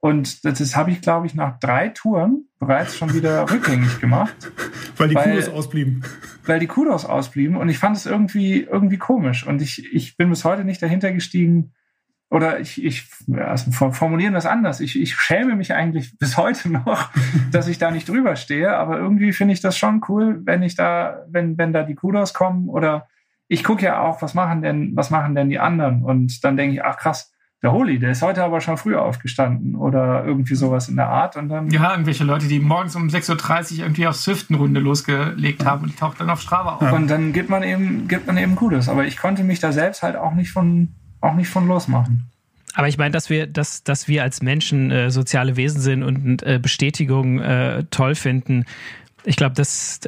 [0.00, 4.34] Und das, das habe ich, glaube ich, nach drei Touren bereits schon wieder rückgängig gemacht
[4.98, 6.02] weil die weil- Kudos ausblieben.
[6.46, 10.28] weil die Kudos ausblieben und ich fand es irgendwie, irgendwie komisch und ich, ich bin
[10.30, 11.72] bis heute nicht dahinter gestiegen
[12.34, 13.06] oder ich, ich
[13.38, 14.80] also for- formulieren das anders.
[14.80, 17.08] Ich, ich schäme mich eigentlich bis heute noch,
[17.52, 20.74] dass ich da nicht drüber stehe, aber irgendwie finde ich das schon cool, wenn ich
[20.74, 23.06] da, wenn, wenn da die Kudos kommen oder
[23.46, 26.74] ich gucke ja auch, was machen denn, was machen denn die anderen und dann denke
[26.74, 27.30] ich, ach krass,
[27.62, 31.36] der Holi, der ist heute aber schon früh aufgestanden oder irgendwie sowas in der Art
[31.36, 35.84] und dann Ja, irgendwelche Leute, die morgens um 6.30 Uhr irgendwie auf Swift-Runde losgelegt haben
[35.84, 36.92] und die taucht dann auf Strava auf.
[36.92, 38.88] Und dann gibt man eben, gibt man eben Gutes.
[38.90, 40.88] Aber ich konnte mich da selbst halt auch nicht von,
[41.24, 42.30] auch nicht von losmachen.
[42.74, 46.42] aber ich meine, dass wir, dass, dass wir als Menschen äh, soziale Wesen sind und
[46.42, 48.64] äh, Bestätigung äh, toll finden,
[49.26, 50.00] ich glaube, das,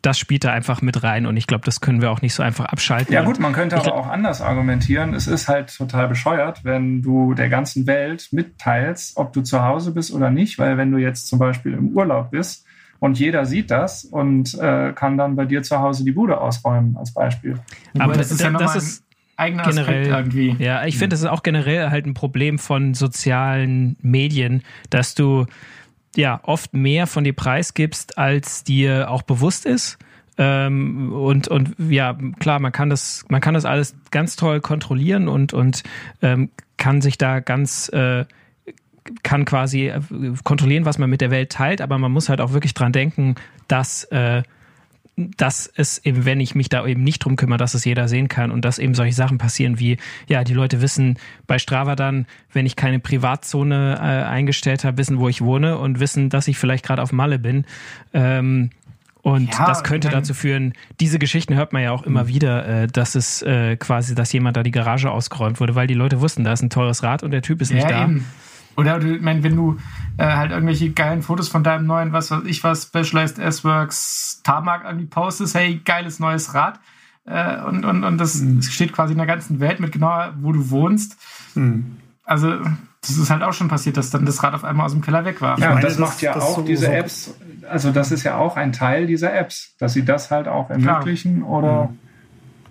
[0.00, 2.44] das spielt da einfach mit rein und ich glaube, das können wir auch nicht so
[2.44, 3.12] einfach abschalten.
[3.12, 5.12] Ja gut, man könnte aber auch anders argumentieren.
[5.12, 9.90] Es ist halt total bescheuert, wenn du der ganzen Welt mitteilst, ob du zu Hause
[9.90, 12.64] bist oder nicht, weil wenn du jetzt zum Beispiel im Urlaub bist
[13.00, 16.96] und jeder sieht das und äh, kann dann bei dir zu Hause die Bude ausräumen
[16.96, 17.58] als Beispiel.
[17.98, 19.04] aber das ist ja das ist-
[19.40, 20.56] eigener Aspekt generell- irgendwie.
[20.58, 25.46] Ja, ich finde, das ist auch generell halt ein Problem von sozialen Medien, dass du
[26.16, 29.98] ja oft mehr von dir preisgibst, als dir auch bewusst ist.
[30.38, 35.28] Ähm, und, und ja, klar, man kann das, man kann das alles ganz toll kontrollieren
[35.28, 35.82] und, und
[36.22, 38.24] ähm, kann sich da ganz äh,
[39.22, 39.92] kann quasi
[40.44, 43.34] kontrollieren, was man mit der Welt teilt, aber man muss halt auch wirklich dran denken,
[43.66, 44.42] dass äh,
[45.36, 48.28] dass es eben, wenn ich mich da eben nicht drum kümmere, dass es jeder sehen
[48.28, 52.26] kann und dass eben solche Sachen passieren wie, ja, die Leute wissen bei Strava dann,
[52.52, 56.58] wenn ich keine Privatzone äh, eingestellt habe, wissen, wo ich wohne und wissen, dass ich
[56.58, 57.64] vielleicht gerade auf Malle bin.
[58.12, 58.70] Ähm,
[59.22, 62.86] und Ja, das könnte dazu führen, diese Geschichten hört man ja auch immer wieder, äh,
[62.86, 66.44] dass es äh, quasi, dass jemand da die Garage ausgeräumt wurde, weil die Leute wussten,
[66.44, 68.04] da ist ein teures Rad und der Typ ist nicht da.
[68.04, 68.24] eben.
[68.76, 69.76] Oder du, ich mein, wenn du
[70.16, 74.84] äh, halt irgendwelche geilen Fotos von deinem neuen, was weiß ich was, Specialized S-Works Tarmac
[74.84, 76.80] irgendwie postest, hey, geiles neues Rad.
[77.26, 78.62] Äh, und, und, und das Mhm.
[78.62, 81.16] steht quasi in der ganzen Welt mit genau, wo du wohnst.
[81.54, 81.98] Hm.
[82.24, 82.54] Also,
[83.02, 85.24] das ist halt auch schon passiert, dass dann das Rad auf einmal aus dem Keller
[85.24, 85.58] weg war.
[85.58, 87.34] Ja, meine, und das, das- macht ja das auch so- diese so- Apps,
[87.68, 91.42] also das ist ja auch ein Teil dieser Apps, dass sie das halt auch ermöglichen
[91.42, 91.90] oder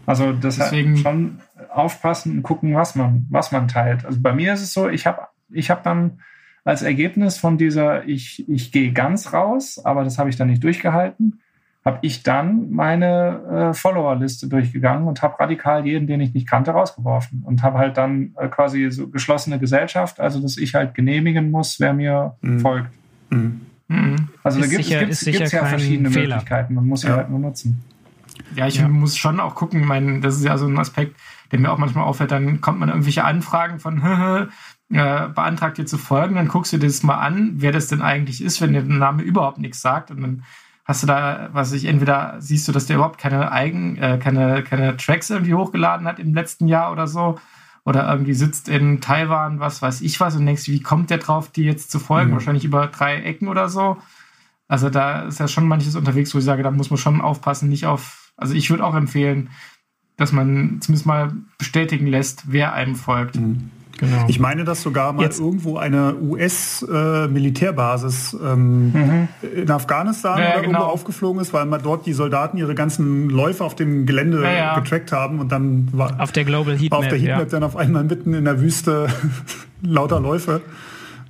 [0.06, 1.40] also das Deswegen- halt schon
[1.74, 4.06] aufpassen und gucken, was man, was man teilt.
[4.06, 5.20] Also bei mir ist es so, ich habe
[5.52, 6.20] ich hab dann
[6.64, 10.64] als Ergebnis von dieser, ich, ich gehe ganz raus, aber das habe ich dann nicht
[10.64, 11.40] durchgehalten,
[11.86, 16.72] habe ich dann meine äh, Followerliste durchgegangen und habe radikal jeden, den ich nicht kannte,
[16.72, 21.50] rausgeworfen und habe halt dann äh, quasi so geschlossene Gesellschaft, also dass ich halt genehmigen
[21.50, 22.60] muss, wer mir Mhm.
[22.60, 22.90] folgt.
[23.32, 23.62] Hm.
[23.88, 24.16] Mhm.
[24.44, 26.36] Also Ist da gibt es ja verschiedene Fehler.
[26.36, 26.74] Möglichkeiten.
[26.76, 27.16] Man muss sie Ja.
[27.16, 27.84] halt nur nutzen.
[28.56, 28.88] Ja, ich Ja.
[28.88, 31.16] muss schon auch gucken, ich meine, das ist ja so ein Aspekt,
[31.52, 34.02] der mir auch manchmal auffällt, dann kommt man irgendwelche Anfragen von,
[34.92, 38.02] äh, beantragt dir zu folgen, dann guckst du dir das mal an, wer das denn
[38.02, 40.44] eigentlich ist, wenn dir der Name überhaupt nichts sagt und dann
[40.86, 44.64] hast du da, was ich, entweder siehst du, dass der überhaupt keine eigen, äh, keine,
[44.64, 47.40] keine Tracks irgendwie hochgeladen hat im letzten Jahr oder so
[47.86, 51.52] oder irgendwie sitzt in Taiwan, was weiß ich was und denkst, wie kommt der drauf,
[51.52, 52.32] dir jetzt zu folgen?
[52.32, 52.34] Mhm.
[52.34, 53.98] Wahrscheinlich über drei Ecken oder so.
[54.68, 57.70] Also da ist ja schon manches unterwegs, wo ich sage, da muss man schon aufpassen,
[57.70, 59.50] nicht auf, also ich würde auch empfehlen,
[60.18, 63.36] dass man zumindest mal bestätigen lässt, wer einem folgt.
[64.00, 64.26] Genau.
[64.28, 70.62] Ich meine, dass sogar mal Jetzt- irgendwo eine US-Militärbasis ähm, in Afghanistan Ja, ja, oder
[70.62, 70.72] genau.
[70.80, 74.80] irgendwo aufgeflogen ist, weil mal dort die Soldaten ihre ganzen Läufe auf dem Gelände Ja,
[74.80, 78.04] getrackt haben und dann war auf der Global Heatmap, auf der Heatmap dann auf einmal
[78.04, 79.08] mitten in der Wüste
[79.82, 80.62] lauter Läufe.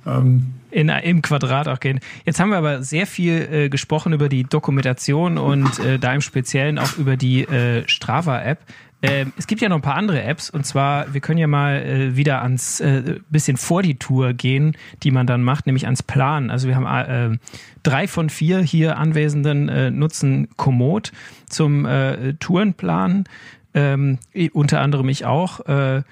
[0.06, 1.98] Ähm, in, im Quadrat auch gehen.
[2.24, 6.20] Jetzt haben wir aber sehr viel äh, gesprochen über die Dokumentation und äh, da im
[6.20, 8.60] Speziellen auch über die äh, Strava-App.
[9.02, 11.76] Ähm, es gibt ja noch ein paar andere Apps und zwar, wir können ja mal
[11.76, 16.02] äh, wieder ans äh, bisschen vor die Tour gehen, die man dann macht, nämlich ans
[16.02, 16.50] Planen.
[16.50, 16.86] Also wir haben
[17.34, 17.38] äh,
[17.82, 21.12] drei von vier hier Anwesenden äh, nutzen Komoot
[21.48, 23.24] zum äh, Tourenplanen,
[23.72, 24.18] ähm,
[24.52, 25.66] unter anderem ich auch.
[25.66, 26.02] Äh,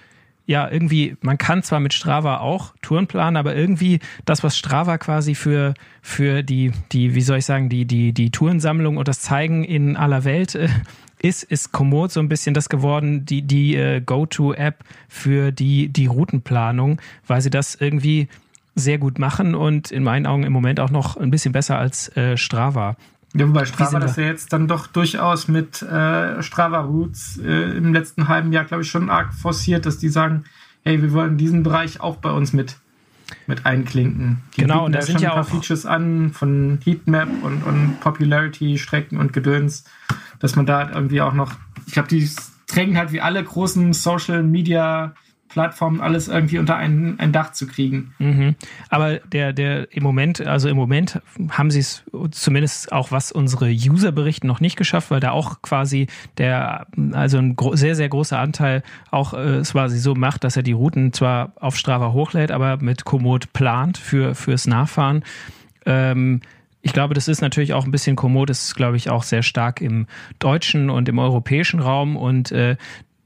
[0.47, 4.97] ja, irgendwie, man kann zwar mit Strava auch Touren planen, aber irgendwie das, was Strava
[4.97, 9.21] quasi für, für die, die, wie soll ich sagen, die, die, die Tourensammlung und das
[9.21, 10.71] Zeigen in aller Welt äh,
[11.21, 16.07] ist, ist Komoot so ein bisschen das geworden, die, die äh, Go-To-App für die, die
[16.07, 18.29] Routenplanung, weil sie das irgendwie
[18.75, 22.17] sehr gut machen und in meinen Augen im Moment auch noch ein bisschen besser als
[22.17, 22.97] äh, Strava.
[23.35, 27.93] Ja, wobei Strava das ja jetzt dann doch durchaus mit äh, Strava Roots äh, im
[27.93, 30.45] letzten halben Jahr, glaube ich, schon arg forciert, dass die sagen,
[30.85, 32.77] hey, wir wollen diesen Bereich auch bei uns mit,
[33.47, 34.43] mit einklinken.
[34.57, 39.19] Die genau, und da sind ja auch Features an von Heatmap und, und Popularity, Strecken
[39.19, 39.85] und Gedöns,
[40.39, 41.53] dass man da irgendwie auch noch,
[41.87, 42.29] ich glaube, die
[42.67, 45.15] drängen halt wie alle großen Social Media
[45.49, 48.15] Plattformen alles irgendwie unter ein, ein Dach zu kriegen.
[48.19, 48.55] Mhm.
[48.91, 53.69] Aber der, der im Moment, also im Moment haben sie es zumindest auch, was unsere
[53.71, 56.07] User berichten, noch nicht geschafft, weil da auch quasi
[56.37, 60.73] der, also ein sehr, sehr großer Anteil auch äh, quasi so macht, dass er die
[60.73, 65.25] Routen zwar auf Strava hochlädt, aber mit Komoot plant für, fürs Nachfahren.
[65.87, 66.41] Ähm,
[66.81, 69.43] ich glaube, das ist natürlich auch ein bisschen Komoot, das ist, glaube ich, auch sehr
[69.43, 70.07] stark im
[70.39, 72.77] deutschen und im europäischen Raum und äh,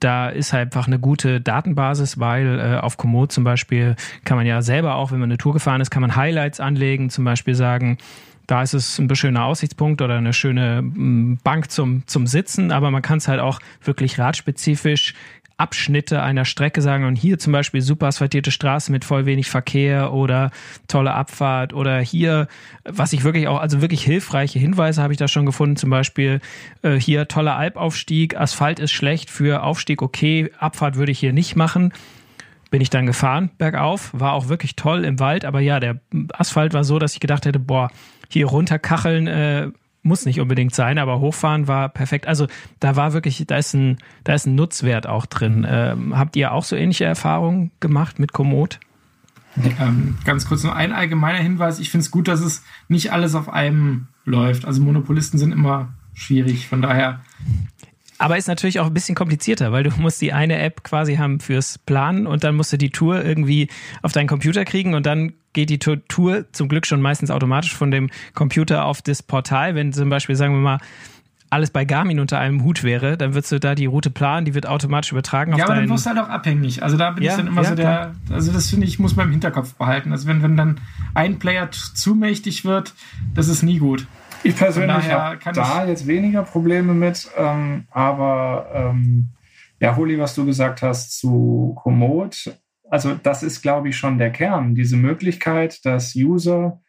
[0.02, 4.46] da ist halt einfach eine gute Datenbasis, weil äh, auf Komoot zum Beispiel kann man
[4.46, 7.54] ja selber auch, wenn man eine Tour gefahren ist, kann man Highlights anlegen, zum Beispiel
[7.54, 7.98] sagen,
[8.46, 13.02] da ist es ein schöner Aussichtspunkt oder eine schöne Bank zum, zum Sitzen, aber man
[13.02, 15.14] kann es halt auch wirklich radspezifisch
[15.62, 20.12] Abschnitte einer Strecke sagen und hier zum Beispiel super asphaltierte Straße mit voll wenig Verkehr
[20.12, 20.50] oder
[20.88, 22.48] tolle Abfahrt oder hier,
[22.84, 26.40] was ich wirklich auch, also wirklich hilfreiche Hinweise habe ich da schon gefunden, zum Beispiel
[26.82, 31.54] äh, hier toller Alpaufstieg, Asphalt ist schlecht, für Aufstieg okay, Abfahrt würde ich hier nicht
[31.54, 31.92] machen.
[32.72, 36.00] Bin ich dann gefahren bergauf, war auch wirklich toll im Wald, aber ja, der
[36.32, 37.88] Asphalt war so, dass ich gedacht hätte, boah,
[38.28, 39.68] hier runterkacheln äh,
[40.02, 42.26] muss nicht unbedingt sein, aber hochfahren war perfekt.
[42.26, 42.46] Also
[42.80, 45.66] da war wirklich, da ist ein, da ist ein Nutzwert auch drin.
[45.68, 48.80] Ähm, habt ihr auch so ähnliche Erfahrungen gemacht mit Komoot?
[49.80, 51.78] Ähm, ganz kurz noch ein allgemeiner Hinweis.
[51.78, 54.64] Ich finde es gut, dass es nicht alles auf einem läuft.
[54.64, 56.66] Also Monopolisten sind immer schwierig.
[56.68, 57.20] Von daher
[58.22, 61.40] aber ist natürlich auch ein bisschen komplizierter, weil du musst die eine App quasi haben
[61.40, 63.68] fürs Planen und dann musst du die Tour irgendwie
[64.00, 67.90] auf deinen Computer kriegen und dann geht die Tour zum Glück schon meistens automatisch von
[67.90, 69.74] dem Computer auf das Portal.
[69.74, 70.78] Wenn zum Beispiel, sagen wir mal,
[71.52, 74.54] alles bei Garmin unter einem Hut wäre, dann würdest du da die Route planen, die
[74.54, 76.82] wird automatisch übertragen auf Ja, aber dann wirst du halt auch abhängig.
[76.82, 79.16] Also da bin ja, ich dann immer ja, so der, also das finde ich, muss
[79.16, 80.12] man im Hinterkopf behalten.
[80.12, 80.80] Also wenn, wenn dann
[81.12, 82.94] ein Player zu mächtig wird,
[83.34, 84.06] das ist nie gut.
[84.44, 89.28] Ich persönlich habe da jetzt weniger Probleme mit, ähm, aber ähm,
[89.78, 92.56] ja, Holi, was du gesagt hast zu Komoot,
[92.92, 96.82] also das ist, glaube ich, schon der Kern, diese Möglichkeit, dass User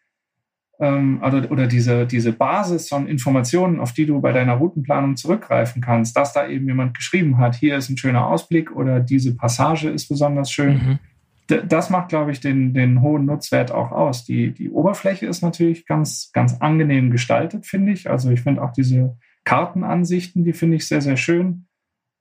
[0.80, 5.82] ähm, oder, oder diese, diese Basis von Informationen, auf die du bei deiner Routenplanung zurückgreifen
[5.82, 9.90] kannst, dass da eben jemand geschrieben hat, hier ist ein schöner Ausblick oder diese Passage
[9.90, 10.74] ist besonders schön.
[10.74, 11.00] Mhm
[11.48, 14.24] das macht, glaube ich, den, den hohen Nutzwert auch aus.
[14.24, 18.10] Die, die Oberfläche ist natürlich ganz, ganz angenehm gestaltet, finde ich.
[18.10, 21.68] Also ich finde auch diese Kartenansichten, die finde ich sehr, sehr schön.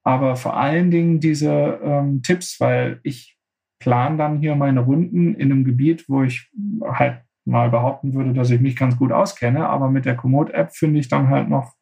[0.03, 3.39] Aber vor allen Dingen diese ähm, Tipps, weil ich
[3.83, 6.51] plane dann hier meine Runden in einem Gebiet, wo ich
[6.85, 9.69] halt mal behaupten würde, dass ich mich ganz gut auskenne.
[9.69, 11.75] Aber mit der Komoot-App finde ich dann halt noch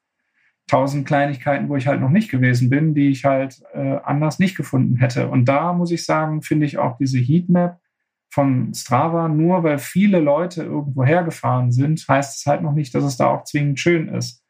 [0.67, 4.57] tausend Kleinigkeiten, wo ich halt noch nicht gewesen bin, die ich halt äh, anders nicht
[4.57, 5.29] gefunden hätte.
[5.29, 7.79] Und da muss ich sagen, finde ich auch diese Heatmap
[8.33, 13.05] von Strava, nur weil viele Leute irgendwo hergefahren sind, heißt es halt noch nicht, dass
[13.05, 14.45] es da auch zwingend schön ist.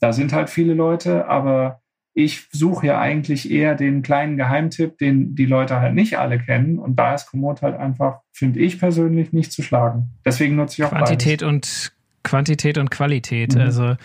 [0.00, 1.80] Da sind halt viele Leute, aber
[2.14, 6.78] ich suche ja eigentlich eher den kleinen Geheimtipp, den die Leute halt nicht alle kennen.
[6.78, 10.10] Und da ist Komoot halt einfach, finde ich persönlich, nicht zu schlagen.
[10.24, 11.52] Deswegen nutze ich auch Quantität beides.
[11.54, 13.56] und Quantität und Qualität.
[13.56, 13.60] Mhm.
[13.60, 13.96] Also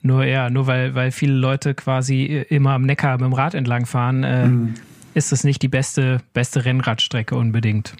[0.00, 4.24] nur ja, nur weil, weil viele Leute quasi immer am Neckar mit dem Rad entlangfahren,
[4.24, 4.74] äh, mhm.
[5.12, 7.94] ist es nicht die beste, beste Rennradstrecke unbedingt.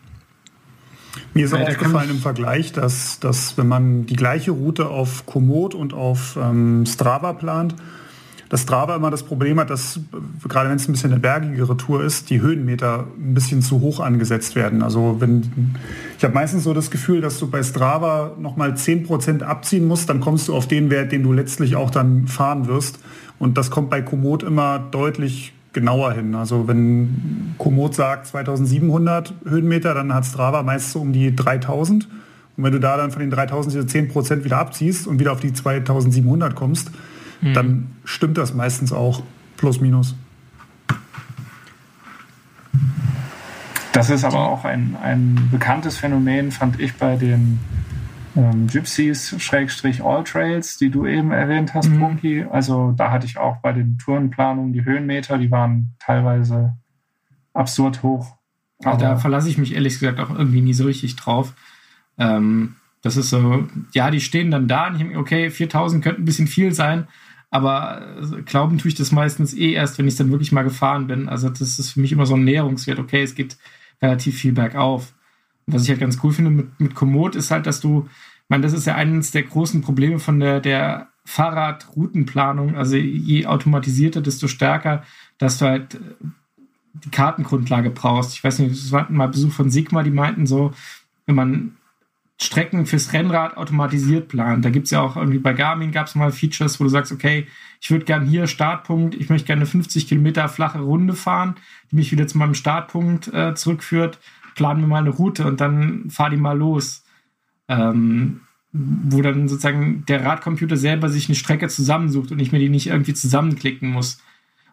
[1.35, 5.75] Mir ist auch aufgefallen im Vergleich, dass, dass wenn man die gleiche Route auf Komoot
[5.75, 7.75] und auf ähm, Strava plant,
[8.49, 10.01] dass Strava immer das Problem hat, dass
[10.49, 14.01] gerade wenn es ein bisschen eine bergigere Tour ist, die Höhenmeter ein bisschen zu hoch
[14.01, 14.83] angesetzt werden.
[14.83, 15.75] Also wenn
[16.17, 20.21] ich habe meistens so das Gefühl, dass du bei Strava nochmal 10% abziehen musst, dann
[20.21, 23.01] kommst du auf den Wert, den du letztlich auch dann fahren wirst.
[23.39, 26.35] Und das kommt bei Komoot immer deutlich genauer hin.
[26.35, 32.09] Also wenn Komoot sagt 2700 Höhenmeter, dann hat Strava meist so um die 3000.
[32.57, 35.41] Und wenn du da dann von den 3000 diese 10% wieder abziehst und wieder auf
[35.41, 36.91] die 2700 kommst,
[37.49, 37.55] mhm.
[37.55, 39.23] dann stimmt das meistens auch.
[39.57, 40.15] Plus, minus.
[43.93, 47.59] Das ist aber auch ein, ein bekanntes Phänomen, fand ich bei den
[48.37, 52.01] ähm, Gypsies, Schrägstrich All Trails, die du eben erwähnt hast, mhm.
[52.01, 52.45] Punky.
[52.45, 56.77] Also da hatte ich auch bei den Tourenplanungen die Höhenmeter, die waren teilweise
[57.55, 58.37] absurd hoch.
[58.85, 61.55] Also da verlasse ich mich ehrlich gesagt auch irgendwie nie so richtig drauf.
[62.19, 66.21] Ähm, das ist so, ja, die stehen dann da und ich denke, okay, 4000 könnte
[66.21, 67.07] ein bisschen viel sein,
[67.51, 71.07] aber äh, glauben tue ich das meistens eh erst, wenn ich dann wirklich mal gefahren
[71.07, 71.29] bin.
[71.29, 72.99] Also das ist für mich immer so ein Näherungswert.
[72.99, 73.57] Okay, es geht
[74.03, 75.15] relativ viel bergauf.
[75.67, 78.49] Und was ich halt ganz cool finde mit, mit Komoot ist halt, dass du, ich
[78.49, 82.77] meine, das ist ja eines der großen Probleme von der, der Fahrradroutenplanung.
[82.77, 85.03] Also je automatisierter, desto stärker,
[85.39, 85.99] dass du halt äh,
[86.93, 88.35] die Kartengrundlage brauchst.
[88.35, 90.73] Ich weiß nicht, es war mal Besuch von Sigma, die meinten so,
[91.27, 91.77] wenn man
[92.41, 94.65] Strecken fürs Rennrad automatisiert plant.
[94.65, 97.11] Da gibt es ja auch irgendwie bei Garmin gab es mal Features, wo du sagst,
[97.11, 97.47] okay,
[97.81, 101.57] ich würde gerne hier Startpunkt, ich möchte gerne eine 50 Kilometer flache Runde fahren,
[101.91, 104.19] die mich wieder zu meinem Startpunkt äh, zurückführt.
[104.55, 107.05] Planen wir mal eine Route und dann fahr die mal los.
[107.69, 108.41] Ähm,
[108.73, 112.89] wo dann sozusagen der Radcomputer selber sich eine Strecke zusammensucht und ich mir die nicht
[112.89, 114.21] irgendwie zusammenklicken muss.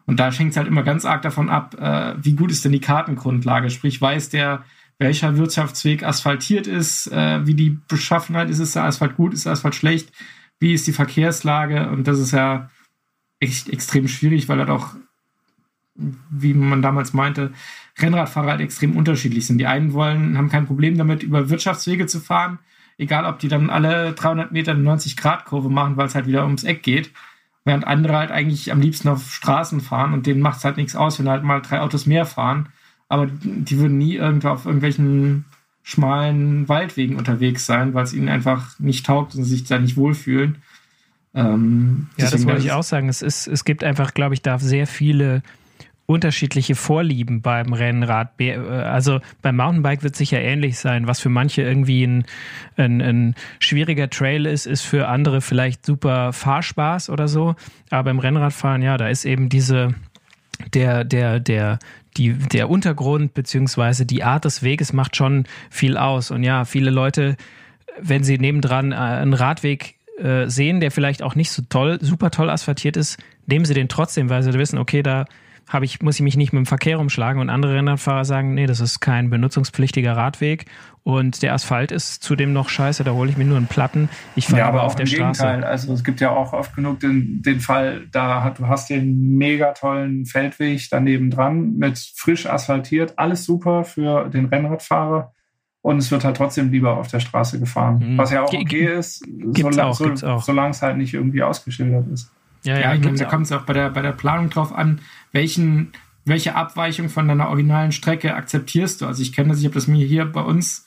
[0.06, 2.72] Und da hängt es halt immer ganz arg davon ab, äh, wie gut ist denn
[2.72, 3.70] die Kartengrundlage.
[3.70, 4.64] Sprich, weiß der,
[4.98, 9.52] welcher Wirtschaftsweg asphaltiert ist, äh, wie die Beschaffenheit ist, ist der Asphalt gut, ist der
[9.52, 10.12] Asphalt schlecht,
[10.60, 12.70] wie ist die Verkehrslage und das ist ja
[13.40, 14.94] echt extrem schwierig, weil halt auch,
[15.94, 17.52] wie man damals meinte,
[17.98, 19.58] Rennradfahrer halt extrem unterschiedlich sind.
[19.58, 22.58] Die einen wollen, haben kein Problem damit, über Wirtschaftswege zu fahren,
[22.96, 26.64] egal ob die dann alle 300 Meter eine 90-Grad-Kurve machen, weil es halt wieder ums
[26.64, 27.12] Eck geht.
[27.64, 30.96] Während andere halt eigentlich am liebsten auf Straßen fahren und denen macht es halt nichts
[30.96, 32.68] aus, wenn halt mal drei Autos mehr fahren
[33.14, 35.44] aber die würden nie irgendwo auf irgendwelchen
[35.82, 40.56] schmalen Waldwegen unterwegs sein, weil es ihnen einfach nicht taugt und sich da nicht wohlfühlen.
[41.34, 43.08] Ähm, ja, das wollte ich auch sagen.
[43.08, 45.42] Es, ist, es gibt einfach, glaube ich, da sehr viele
[46.06, 48.40] unterschiedliche Vorlieben beim Rennrad.
[48.40, 51.06] Äh, also beim Mountainbike wird es sicher ähnlich sein.
[51.06, 52.24] Was für manche irgendwie ein,
[52.76, 57.56] ein, ein, schwieriger Trail ist, ist für andere vielleicht super Fahrspaß oder so.
[57.90, 59.94] Aber beim Rennradfahren, ja, da ist eben diese,
[60.72, 61.78] der, der, der,
[62.16, 66.30] die, der Untergrund beziehungsweise die Art des Weges macht schon viel aus.
[66.30, 67.36] Und ja, viele Leute,
[68.00, 72.30] wenn sie nebendran äh, einen Radweg äh, sehen, der vielleicht auch nicht so toll, super
[72.30, 75.24] toll asphaltiert ist, nehmen sie den trotzdem, weil sie wissen, okay, da
[75.68, 78.66] habe ich, muss ich mich nicht mit dem Verkehr umschlagen und andere Rennradfahrer sagen, nee,
[78.66, 80.66] das ist kein benutzungspflichtiger Radweg
[81.04, 84.08] und der Asphalt ist zudem noch scheiße, da hole ich mir nur einen Platten.
[84.36, 85.42] Ich fahre ja, aber, aber auf der Straße.
[85.42, 85.62] Gegenteil.
[85.62, 89.36] Also es gibt ja auch oft genug den, den Fall, da hat, du hast den
[89.36, 95.34] mega tollen Feldweg daneben dran mit frisch asphaltiert, alles super für den Rennradfahrer
[95.82, 98.14] und es wird halt trotzdem lieber auf der Straße gefahren.
[98.14, 98.18] Mhm.
[98.18, 99.22] Was ja auch okay ist,
[99.54, 102.32] solange so, solang es halt nicht irgendwie ausgeschildert ist.
[102.62, 104.74] Ja, ja, ja ich glaube, da kommt es auch bei der, bei der Planung drauf
[104.74, 105.92] an, welchen,
[106.24, 109.06] welche Abweichung von deiner originalen Strecke akzeptierst du.
[109.06, 110.83] Also ich kenne das, ich habe das mir hier bei uns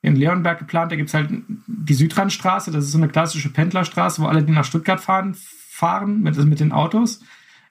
[0.00, 1.30] in Leonberg geplant, da gibt es halt
[1.66, 6.20] die Südrandstraße, das ist so eine klassische Pendlerstraße, wo alle, die nach Stuttgart fahren, fahren
[6.22, 7.22] mit, mit den Autos.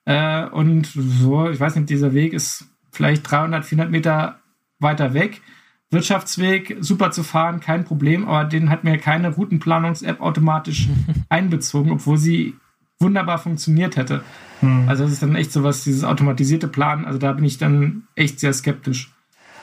[0.06, 4.40] Äh, und so, ich weiß nicht, dieser Weg ist vielleicht 300, 400 Meter
[4.80, 5.42] weiter weg.
[5.90, 10.90] Wirtschaftsweg, super zu fahren, kein Problem, aber den hat mir keine Routenplanungs-App automatisch
[11.30, 12.56] einbezogen, obwohl sie
[13.00, 14.24] wunderbar funktioniert hätte.
[14.60, 14.90] Hm.
[14.90, 18.04] Also das ist dann echt so was, dieses automatisierte Planen, also da bin ich dann
[18.16, 19.14] echt sehr skeptisch.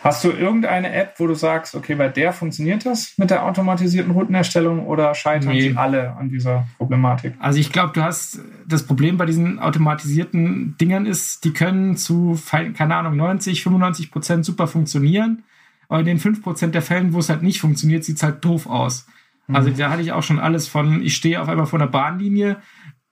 [0.05, 4.13] Hast du irgendeine App, wo du sagst, okay, bei der funktioniert das mit der automatisierten
[4.13, 5.71] Routenerstellung oder scheitern nee.
[5.71, 7.33] sie alle an dieser Problematik?
[7.39, 12.39] Also ich glaube, du hast das Problem bei diesen automatisierten Dingern ist, die können zu,
[12.51, 15.45] keine Ahnung, 90, 95 Prozent super funktionieren.
[15.89, 18.45] Aber in den 5 Prozent der Fällen, wo es halt nicht funktioniert, sieht es halt
[18.45, 19.07] doof aus.
[19.49, 19.77] Also mhm.
[19.79, 22.59] da hatte ich auch schon alles von, ich stehe auf einmal vor einer Bahnlinie,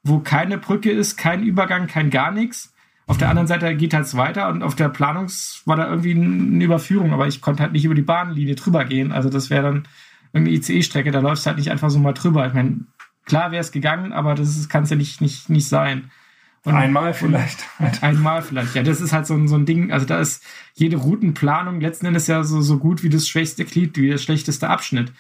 [0.03, 2.72] wo keine Brücke ist, kein Übergang, kein gar nichts.
[3.07, 6.65] Auf der anderen Seite geht halt weiter und auf der Planungs war da irgendwie eine
[6.65, 9.13] Überführung, aber ich konnte halt nicht über die Bahnlinie drüber gehen.
[9.13, 9.89] Also das wäre dann
[10.33, 12.47] irgendeine ICE-Strecke, da läufst du halt nicht einfach so mal drüber.
[12.47, 12.81] Ich meine,
[13.27, 16.11] klar wäre es gegangen, aber das kann es ja nicht, nicht, nicht sein.
[16.65, 17.67] Und, einmal vielleicht.
[18.03, 18.77] einmal vielleicht.
[18.77, 19.91] Ja, das ist halt so ein, so ein Ding.
[19.93, 23.97] Also da ist jede Routenplanung letzten Endes ja so, so gut wie das schwächste Glied,
[23.97, 25.13] wie der schlechteste Abschnitt.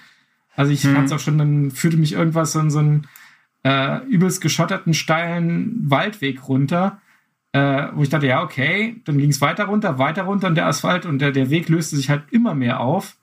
[0.55, 0.97] Also ich hm.
[1.05, 3.07] es auch schon, dann führte mich irgendwas so in so ein
[3.65, 7.01] äh, übelst geschotterten, steilen Waldweg runter,
[7.53, 10.67] äh, wo ich dachte, ja, okay, dann ging es weiter runter, weiter runter und der
[10.67, 13.17] Asphalt und der, der Weg löste sich halt immer mehr auf,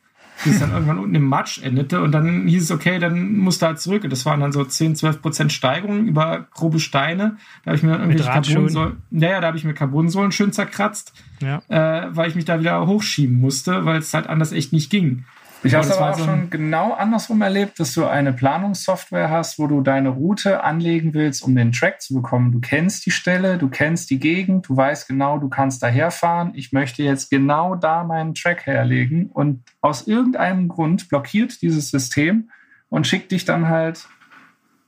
[0.43, 3.61] bis es dann irgendwann unten im Matsch endete und dann hieß es, okay, dann musst
[3.61, 4.03] du halt zurück.
[4.03, 7.37] Und das waren dann so 10, 12 Prozent Steigerung über grobe Steine.
[7.63, 11.13] Da habe ich mir dann irgendwelche Carbonsäulen, naja, da habe ich mir Carbonsäulen schön zerkratzt,
[11.41, 11.61] ja.
[11.67, 15.25] äh, weil ich mich da wieder hochschieben musste, weil es halt anders echt nicht ging.
[15.63, 19.59] Ich habe es aber auch so schon genau andersrum erlebt, dass du eine Planungssoftware hast,
[19.59, 22.51] wo du deine Route anlegen willst, um den Track zu bekommen.
[22.51, 26.51] Du kennst die Stelle, du kennst die Gegend, du weißt genau, du kannst daherfahren.
[26.55, 32.49] Ich möchte jetzt genau da meinen Track herlegen und aus irgendeinem Grund blockiert dieses System
[32.87, 34.07] und schickt dich dann halt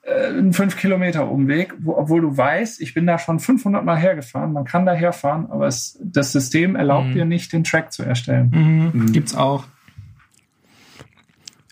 [0.03, 3.97] äh, einen 5 Kilometer Umweg, wo, obwohl du weißt, ich bin da schon 500 Mal
[3.97, 7.13] hergefahren, man kann da herfahren, aber es, das System erlaubt mhm.
[7.13, 8.51] dir nicht, den Track zu erstellen.
[8.53, 9.01] Mhm.
[9.01, 9.11] Mhm.
[9.11, 9.65] Gibt's auch.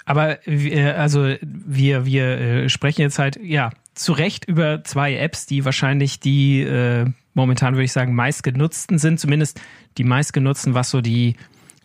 [0.10, 5.46] Aber wir, also wir, wir äh, sprechen jetzt halt, ja, zu Recht über zwei Apps,
[5.46, 7.06] die wahrscheinlich die äh,
[7.36, 9.62] momentan, würde ich sagen, meistgenutzten sind, zumindest
[10.00, 11.36] die meistgenutzten, was so die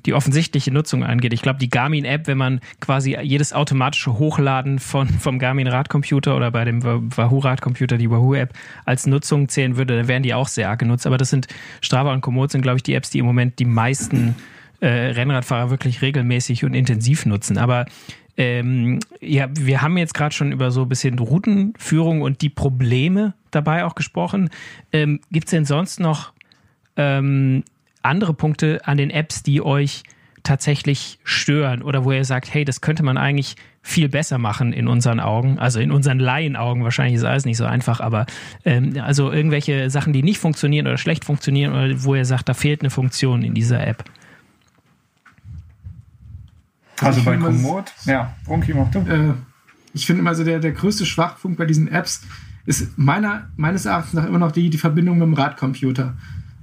[0.07, 1.35] die offensichtliche Nutzung angeht.
[1.35, 6.65] Ich glaube, die Garmin-App, wenn man quasi jedes automatische Hochladen von, vom Garmin-Radcomputer oder bei
[6.65, 8.55] dem Wahoo-Radcomputer die Wahoo-App
[8.87, 11.07] als Nutzung zählen würde, dann wären die auch sehr arg genutzt.
[11.07, 11.47] Aber das sind
[11.83, 14.35] Strava und Komoot sind, glaube ich, die Apps, die im Moment die meisten
[14.85, 17.57] äh, Rennradfahrer wirklich regelmäßig und intensiv nutzen.
[17.57, 17.87] Aber
[18.37, 23.33] ähm, ja, wir haben jetzt gerade schon über so ein bisschen Routenführung und die Probleme
[23.51, 24.51] dabei auch gesprochen.
[24.93, 26.33] Ähm, Gibt es denn sonst noch
[26.97, 27.65] ähm,
[28.03, 30.03] andere Punkte an den Apps, die euch
[30.43, 34.87] tatsächlich stören oder wo ihr sagt, hey, das könnte man eigentlich viel besser machen in
[34.87, 38.27] unseren Augen, also in unseren Laienaugen, wahrscheinlich ist alles nicht so einfach, aber
[38.67, 42.55] ähm, also irgendwelche Sachen, die nicht funktionieren oder schlecht funktionieren oder wo ihr sagt, da
[42.55, 44.05] fehlt eine Funktion in dieser App.
[47.01, 49.01] Also bei Komoot, ja, Brunki, mach du.
[49.01, 49.35] Äh,
[49.93, 52.23] ich finde immer so, der, der größte Schwachpunkt bei diesen Apps
[52.67, 56.15] ist meiner, meines Erachtens nach immer noch die, die Verbindung mit dem Radcomputer.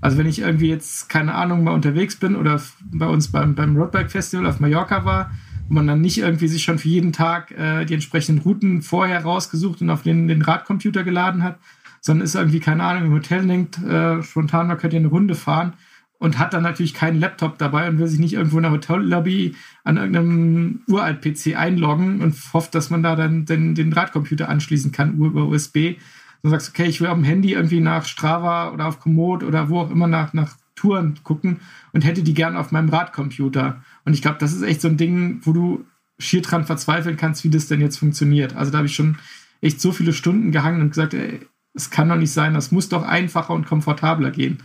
[0.01, 2.59] Also wenn ich irgendwie jetzt, keine Ahnung, mal unterwegs bin oder
[2.91, 5.31] bei uns beim, beim Roadbike Festival auf Mallorca war,
[5.67, 9.23] wo man dann nicht irgendwie sich schon für jeden Tag äh, die entsprechenden Routen vorher
[9.23, 11.59] rausgesucht und auf den, den Radcomputer geladen hat,
[12.01, 15.73] sondern ist irgendwie, keine Ahnung, im Hotel denkt, äh, spontan, man könnte eine Runde fahren
[16.21, 19.55] und hat dann natürlich keinen Laptop dabei und will sich nicht irgendwo in der Hotellobby
[19.83, 25.15] an irgendeinem Uralt-PC einloggen und hofft, dass man da dann den, den Radcomputer anschließen kann
[25.15, 25.95] über USB.
[26.43, 29.69] Du sagst, okay, ich will auf dem Handy irgendwie nach Strava oder auf Komoot oder
[29.69, 31.59] wo auch immer nach, nach Touren gucken
[31.91, 33.81] und hätte die gern auf meinem Radcomputer.
[34.05, 35.85] Und ich glaube, das ist echt so ein Ding, wo du
[36.19, 38.55] schier dran verzweifeln kannst, wie das denn jetzt funktioniert.
[38.55, 39.17] Also da habe ich schon
[39.59, 41.39] echt so viele Stunden gehangen und gesagt, ey,
[41.73, 44.59] es kann doch nicht sein, das muss doch einfacher und komfortabler gehen.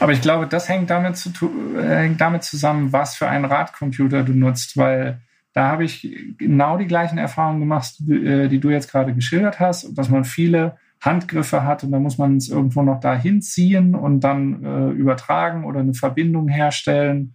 [0.00, 1.30] Aber ich glaube, das hängt damit, zu,
[1.76, 5.20] äh, hängt damit zusammen, was für einen Radcomputer du nutzt, weil
[5.52, 6.08] da habe ich
[6.38, 10.24] genau die gleichen Erfahrungen gemacht, die, äh, die du jetzt gerade geschildert hast, dass man
[10.24, 14.90] viele Handgriffe hat und da muss man es irgendwo noch dahin ziehen und dann äh,
[14.90, 17.34] übertragen oder eine Verbindung herstellen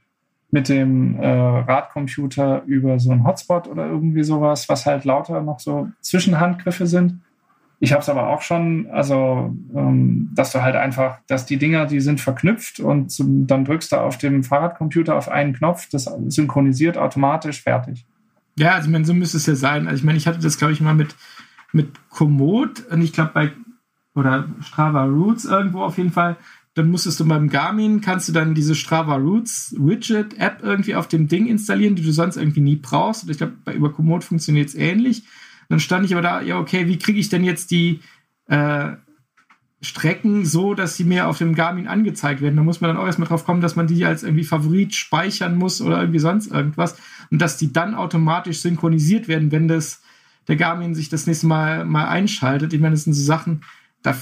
[0.52, 5.60] mit dem äh, Radcomputer über so einen Hotspot oder irgendwie sowas, was halt lauter noch
[5.60, 7.22] so Zwischenhandgriffe sind.
[7.84, 11.86] Ich habe es aber auch schon, also ähm, dass du halt einfach, dass die Dinger,
[11.86, 16.10] die sind verknüpft und zum, dann drückst du auf dem Fahrradcomputer auf einen Knopf, das
[16.28, 18.06] synchronisiert automatisch, fertig.
[18.58, 19.88] Ja, also ich meine, so müsste es ja sein.
[19.88, 21.14] Also ich meine, ich hatte das, glaube ich, mal mit,
[21.74, 23.52] mit Komoot und ich glaube bei,
[24.16, 26.38] oder Strava Roots irgendwo auf jeden Fall,
[26.76, 31.10] dann musstest du beim Garmin, kannst du dann diese Strava Roots Widget App irgendwie auf
[31.10, 33.24] dem Ding installieren, die du sonst irgendwie nie brauchst.
[33.24, 35.24] Und ich glaube, über Komoot funktioniert es ähnlich.
[35.70, 38.02] Dann stand ich aber da, ja, okay, wie kriege ich denn jetzt die
[38.48, 38.92] äh,
[39.82, 42.56] Strecken so, dass sie mir auf dem Garmin angezeigt werden?
[42.56, 45.58] Da muss man dann auch erstmal drauf kommen, dass man die als irgendwie Favorit speichern
[45.58, 46.98] muss oder irgendwie sonst irgendwas.
[47.32, 50.02] Und dass die dann automatisch synchronisiert werden, wenn das
[50.48, 52.74] der Garmin sich das nächste Mal mal einschaltet.
[52.74, 53.62] Ich meine, das sind so Sachen,
[54.02, 54.16] da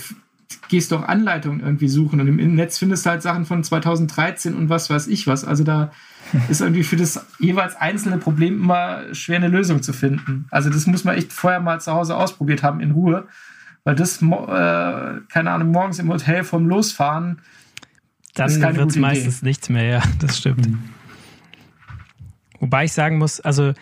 [0.69, 4.55] gehst du auch Anleitungen irgendwie suchen und im Netz findest du halt Sachen von 2013
[4.55, 5.43] und was weiß ich was.
[5.43, 5.91] Also da
[6.49, 10.47] ist irgendwie für das jeweils einzelne Problem immer schwer eine Lösung zu finden.
[10.51, 13.27] Also das muss man echt vorher mal zu Hause ausprobiert haben in Ruhe,
[13.83, 17.41] weil das, äh, keine Ahnung, morgens im Hotel vom Losfahren.
[18.35, 20.67] Dann wird es meistens nichts mehr, ja, das stimmt.
[20.67, 20.79] Mhm.
[22.59, 23.73] Wobei ich sagen muss, also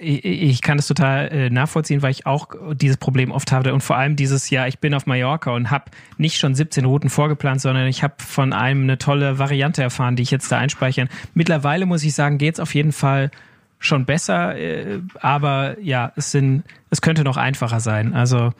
[0.00, 3.96] ich kann das total äh, nachvollziehen, weil ich auch dieses Problem oft hatte und vor
[3.96, 7.86] allem dieses Jahr, ich bin auf Mallorca und habe nicht schon 17 Routen vorgeplant, sondern
[7.86, 11.08] ich habe von einem eine tolle Variante erfahren, die ich jetzt da einspeichern.
[11.34, 13.30] Mittlerweile muss ich sagen, geht es auf jeden Fall
[13.78, 18.14] schon besser, äh, aber ja, es sind, es könnte noch einfacher sein.
[18.14, 18.52] Also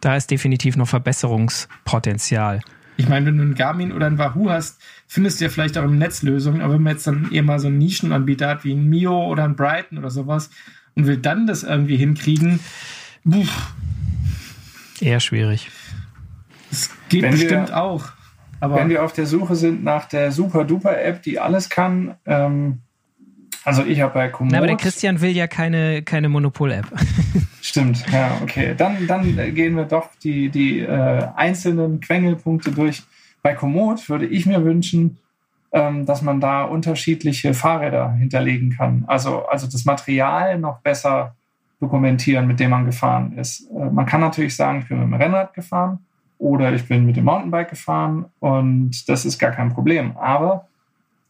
[0.00, 2.60] da ist definitiv noch Verbesserungspotenzial.
[2.96, 5.84] Ich meine, wenn du einen Garmin oder einen Wahoo hast, findest du ja vielleicht auch
[5.84, 8.72] im Netz Lösungen, aber wenn man jetzt dann eher mal so einen Nischenanbieter hat wie
[8.72, 10.50] ein Mio oder ein Brighton oder sowas,
[10.94, 12.60] und will dann das irgendwie hinkriegen.
[13.28, 13.44] Puh.
[15.00, 15.70] Eher schwierig.
[16.70, 18.04] Das geht wenn bestimmt wir, auch.
[18.60, 22.80] Aber wenn wir auf der Suche sind nach der Super-Duper-App, die alles kann, ähm,
[23.64, 24.54] also ich habe bei Komoot...
[24.54, 26.86] aber der Christian will ja keine, keine Monopol-App.
[27.60, 28.74] Stimmt, ja, okay.
[28.76, 33.02] Dann, dann gehen wir doch die, die äh, einzelnen Quengelpunkte durch.
[33.42, 35.18] Bei Komoot würde ich mir wünschen,
[35.70, 39.04] dass man da unterschiedliche Fahrräder hinterlegen kann.
[39.06, 41.34] Also, also das Material noch besser
[41.80, 43.70] dokumentieren, mit dem man gefahren ist.
[43.70, 46.00] Äh, man kann natürlich sagen, ich bin mit dem Rennrad gefahren
[46.38, 50.16] oder ich bin mit dem Mountainbike gefahren und das ist gar kein Problem.
[50.16, 50.66] Aber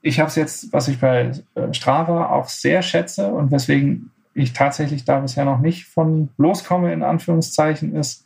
[0.01, 4.53] ich habe es jetzt, was ich bei äh, Strava auch sehr schätze und weswegen ich
[4.53, 8.24] tatsächlich da bisher noch nicht von loskomme, in Anführungszeichen, ist,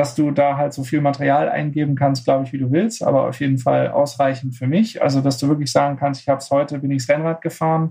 [0.00, 3.28] dass du da halt so viel Material eingeben kannst, glaube ich, wie du willst, aber
[3.28, 5.02] auf jeden Fall ausreichend für mich.
[5.02, 7.90] Also, dass du wirklich sagen kannst, ich habe es heute, bin ich Rennrad gefahren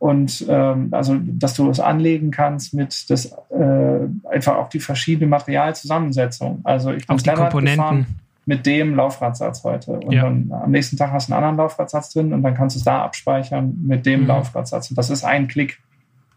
[0.00, 5.28] und ähm, also, dass du es anlegen kannst mit das äh, einfach auch die verschiedene
[5.28, 6.62] Materialzusammensetzung.
[6.64, 8.06] Also ich bin Rennrad gefahren
[8.44, 9.92] mit dem Laufradsatz heute.
[9.92, 10.22] Und Ja.
[10.24, 12.84] dann am nächsten Tag hast du einen anderen Laufradsatz drin und dann kannst du es
[12.84, 14.26] da abspeichern mit dem Mhm.
[14.26, 14.90] Laufradsatz.
[14.90, 15.78] Und das ist ein Klick.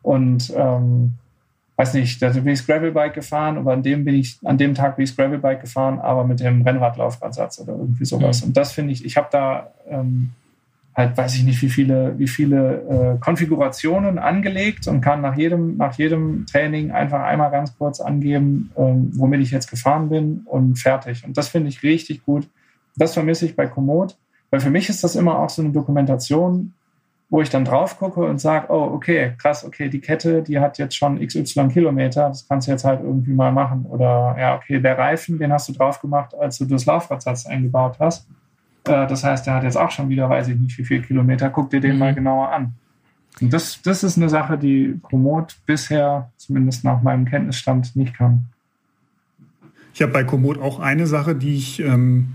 [0.04, 1.14] Und ähm,
[1.80, 4.76] weiß nicht, da bin ich das Gravelbike gefahren, aber an dem bin ich, an dem
[4.76, 8.42] Tag bin ich das Gravelbike gefahren, aber mit dem Rennradlaufradsatz oder irgendwie sowas.
[8.42, 8.50] Mhm.
[8.50, 10.32] Und das finde ich, ich habe da ähm,
[10.94, 15.78] halt, weiß ich nicht, wie viele, wie viele äh, Konfigurationen angelegt und kann nach jedem,
[15.78, 20.80] nach jedem Training einfach einmal ganz kurz angeben, ähm, womit ich jetzt gefahren bin und
[20.80, 21.24] fertig.
[21.26, 22.50] Und das finde ich richtig gut.
[22.98, 24.18] Das vermisse ich bei Komoot,
[24.50, 26.74] weil für mich ist das immer auch so eine Dokumentation,
[27.30, 30.78] wo ich dann drauf gucke und sage, oh, okay, krass, okay, die Kette, die hat
[30.80, 33.86] jetzt schon XY Kilometer, das kannst du jetzt halt irgendwie mal machen.
[33.86, 37.98] Oder ja, okay, der Reifen, den hast du drauf gemacht, als du das Laufradsatz eingebaut
[38.00, 38.28] hast.
[38.86, 41.50] Äh, das heißt, der hat jetzt auch schon wieder, weiß ich nicht, wie viel Kilometer.
[41.50, 42.00] Guck dir den Mhm.
[42.00, 42.74] mal genauer an.
[43.42, 48.46] Und das, das ist eine Sache, die Komoot bisher, zumindest nach meinem Kenntnisstand, nicht kann.
[49.94, 52.34] Ich habe bei Komoot auch eine Sache, die ich, ähm,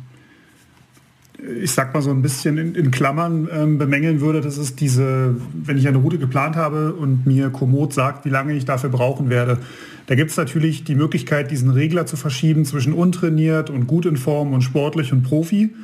[1.62, 4.40] ich sag mal so ein bisschen in, in Klammern ähm, bemängeln würde.
[4.40, 8.54] Das ist diese, wenn ich eine Route geplant habe und mir Komoot sagt, wie lange
[8.54, 9.58] ich dafür brauchen werde.
[10.06, 14.16] Da gibt es natürlich die Möglichkeit, diesen Regler zu verschieben zwischen untrainiert und gut in
[14.16, 15.74] Form und sportlich und Profi.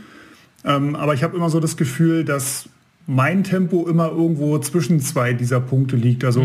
[0.64, 2.68] Ähm, aber ich habe immer so das Gefühl, dass
[3.06, 6.24] mein Tempo immer irgendwo zwischen zwei dieser Punkte liegt.
[6.24, 6.44] Also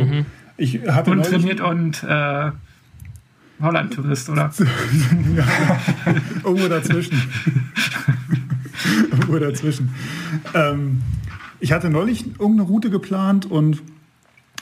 [0.57, 2.51] ich hatte Untrainiert und äh,
[3.61, 4.51] Holland-Tourist, oder?
[6.43, 7.22] Irgendwo dazwischen.
[9.11, 9.93] Irgendwo dazwischen.
[10.53, 11.01] Ähm,
[11.59, 13.82] ich hatte neulich irgendeine Route geplant und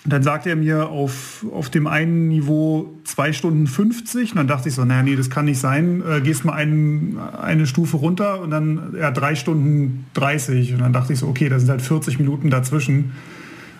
[0.05, 4.31] dann sagte er mir auf, auf dem einen Niveau 2 Stunden 50.
[4.31, 6.03] Und dann dachte ich so, naja, nee, das kann nicht sein.
[6.05, 10.73] Äh, gehst mal ein, eine Stufe runter und dann ja, 3 Stunden 30.
[10.73, 13.13] Und dann dachte ich so, okay, da sind halt 40 Minuten dazwischen.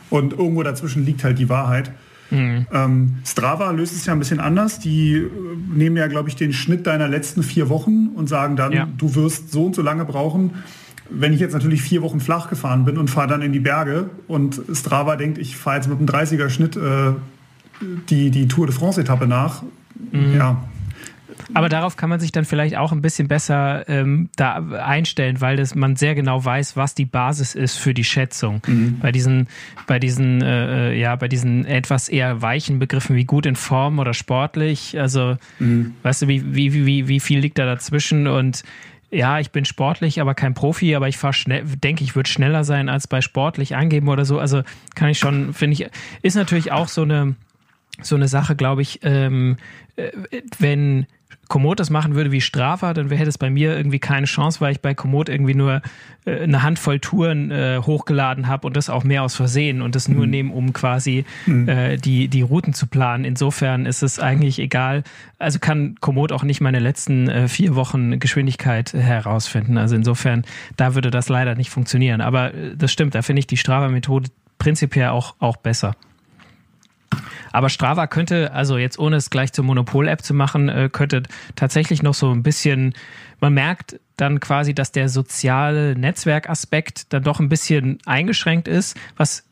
[0.09, 1.91] Und irgendwo dazwischen liegt halt die Wahrheit.
[2.34, 4.79] Ähm, Strava löst es ja ein bisschen anders.
[4.79, 5.29] Die äh,
[5.73, 8.88] nehmen ja, glaube ich, den Schnitt deiner letzten vier Wochen und sagen dann, Ja.
[8.97, 10.51] du wirst so und so lange brauchen.
[11.09, 14.09] Wenn ich jetzt natürlich vier Wochen flach gefahren bin und fahre dann in die Berge
[14.27, 17.11] und Strava denkt, ich fahre jetzt mit einem 30er Schnitt äh,
[18.09, 19.63] die, die Tour de France-Etappe nach,
[20.11, 20.63] ja,
[21.53, 25.57] Aber darauf kann man sich dann vielleicht auch ein bisschen besser ähm, da einstellen, weil
[25.57, 28.61] das, man sehr genau weiß, was die Basis ist für die Schätzung.
[29.01, 29.47] Bei diesen,
[29.88, 34.13] bei diesen, äh, ja, bei diesen etwas eher weichen Begriffen wie gut in Form oder
[34.13, 34.99] sportlich.
[34.99, 35.38] Also,
[36.03, 38.27] weißt du, wie, wie, wie, wie viel liegt da dazwischen?
[38.27, 38.63] Und
[39.13, 42.63] ja, ich bin sportlich, aber kein Profi, aber ich fahre schnell, denke ich, würde schneller
[42.63, 44.39] sein als bei sportlich angeben oder so.
[44.39, 44.63] Also
[44.95, 45.89] kann ich schon, finde ich,
[46.23, 47.36] ist natürlich auch so eine,
[48.01, 49.57] so eine Sache, glaube ich, ähm,
[49.95, 50.11] äh,
[50.57, 51.05] wenn
[51.53, 54.71] Komoot das machen würde wie Strava, dann hätte es bei mir irgendwie keine Chance, weil
[54.71, 55.83] ich bei Komoot irgendwie nur
[56.25, 60.07] äh, eine Handvoll Touren äh, hochgeladen habe und das auch mehr aus Versehen und das
[60.07, 61.25] nur nehmen, um quasi
[61.67, 63.23] äh, die, die Routen zu planen.
[63.23, 65.03] Insofern ist es eigentlich egal.
[65.37, 69.77] Also kann Komoot auch nicht meine letzten äh, vier Wochen Geschwindigkeit herausfinden.
[69.77, 70.45] Also insofern,
[70.75, 72.21] da würde das leider nicht funktionieren.
[72.21, 75.95] Aber äh, das stimmt, da finde ich die Strava-Methode prinzipiell auch, auch besser.
[77.53, 81.23] Aber Strava könnte, also jetzt ohne es gleich zur Monopol-App zu machen, äh, könnte
[81.55, 82.93] tatsächlich noch so ein bisschen,
[83.39, 89.45] man merkt dann quasi, dass der soziale Netzwerkaspekt dann doch ein bisschen eingeschränkt ist, was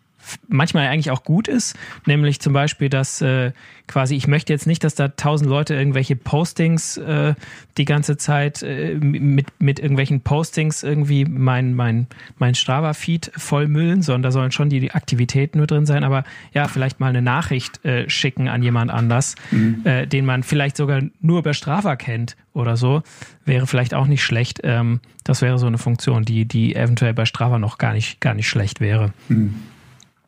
[0.47, 3.51] manchmal eigentlich auch gut ist, nämlich zum Beispiel, dass äh,
[3.87, 7.35] quasi, ich möchte jetzt nicht, dass da tausend Leute irgendwelche Postings äh,
[7.77, 12.07] die ganze Zeit äh, mit, mit irgendwelchen Postings irgendwie mein, mein,
[12.37, 16.67] mein Strava-Feed vollmüllen, sondern da sollen schon die, die Aktivitäten nur drin sein, aber ja,
[16.67, 19.35] vielleicht mal eine Nachricht äh, schicken an jemand anders,
[19.83, 23.03] äh, den man vielleicht sogar nur über Strava kennt oder so,
[23.45, 24.61] wäre vielleicht auch nicht schlecht.
[24.63, 28.33] Ähm, das wäre so eine Funktion, die, die eventuell bei Strava noch gar nicht, gar
[28.33, 29.13] nicht schlecht wäre.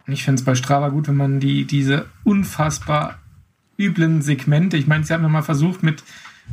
[0.08, 3.20] Ich finde es bei Strava gut, wenn man die, diese unfassbar
[3.78, 6.04] üblen Segmente, ich meine, sie haben ja mal versucht mit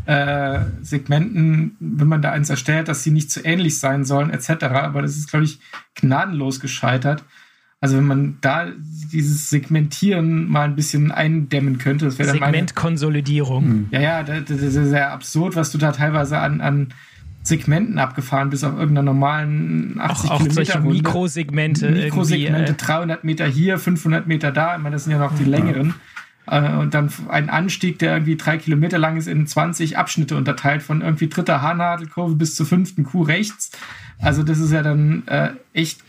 [0.07, 4.64] äh, Segmenten, wenn man da eins erstellt, dass sie nicht zu ähnlich sein sollen, etc.
[4.64, 5.59] Aber das ist, glaube ich,
[5.94, 7.24] gnadenlos gescheitert.
[7.80, 8.66] Also wenn man da
[9.12, 13.88] dieses Segmentieren mal ein bisschen eindämmen könnte, das wäre dann Segmentkonsolidierung.
[13.90, 16.88] ja, ja, das, das ist sehr absurd, was du da teilweise an, an
[17.43, 20.80] Segmenten abgefahren bist auf irgendeiner normalen 80 Auch, auch Kilometer solche.
[20.80, 21.91] Mikrosegmente.
[21.91, 24.76] Mikrosegmente, irgendwie, äh, 300 Meter hier, 500 Meter da.
[24.76, 25.95] Ich meine, das sind ja noch die längeren.
[26.47, 30.82] Äh, Und dann ein Anstieg, der irgendwie drei Kilometer lang ist, in 20 Abschnitte unterteilt,
[30.82, 33.70] von irgendwie dritter Haarnadelkurve bis zur fünften Kuh rechts.
[34.18, 36.01] Also das ist ja dann äh, echt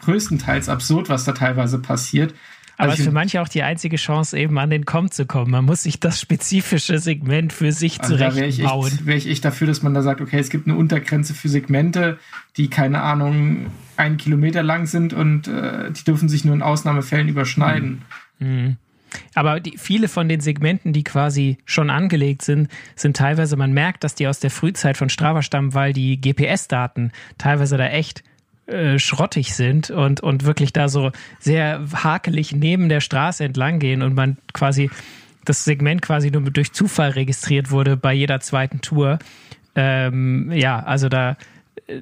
[0.00, 2.34] größtenteils absurd, was da teilweise passiert.
[2.82, 5.50] Aber es ist für manche auch die einzige Chance, eben an den Com zu kommen.
[5.50, 8.48] Man muss sich das spezifische Segment für sich also zurechtbauen.
[8.58, 10.76] Da wäre ich, wär ich echt dafür, dass man da sagt, okay, es gibt eine
[10.76, 12.18] Untergrenze für Segmente,
[12.56, 13.66] die, keine Ahnung,
[13.96, 18.02] einen Kilometer lang sind und äh, die dürfen sich nur in Ausnahmefällen überschneiden.
[18.38, 18.76] Mhm.
[19.34, 24.04] Aber die, viele von den Segmenten, die quasi schon angelegt sind, sind teilweise, man merkt,
[24.04, 28.22] dass die aus der Frühzeit von Strava stammen, weil die GPS-Daten teilweise da echt
[28.66, 31.10] äh, schrottig sind und, und wirklich da so
[31.40, 34.90] sehr hakelig neben der Straße entlang gehen und man quasi
[35.44, 39.18] das Segment quasi nur durch Zufall registriert wurde bei jeder zweiten Tour.
[39.74, 41.36] Ähm, ja, also da,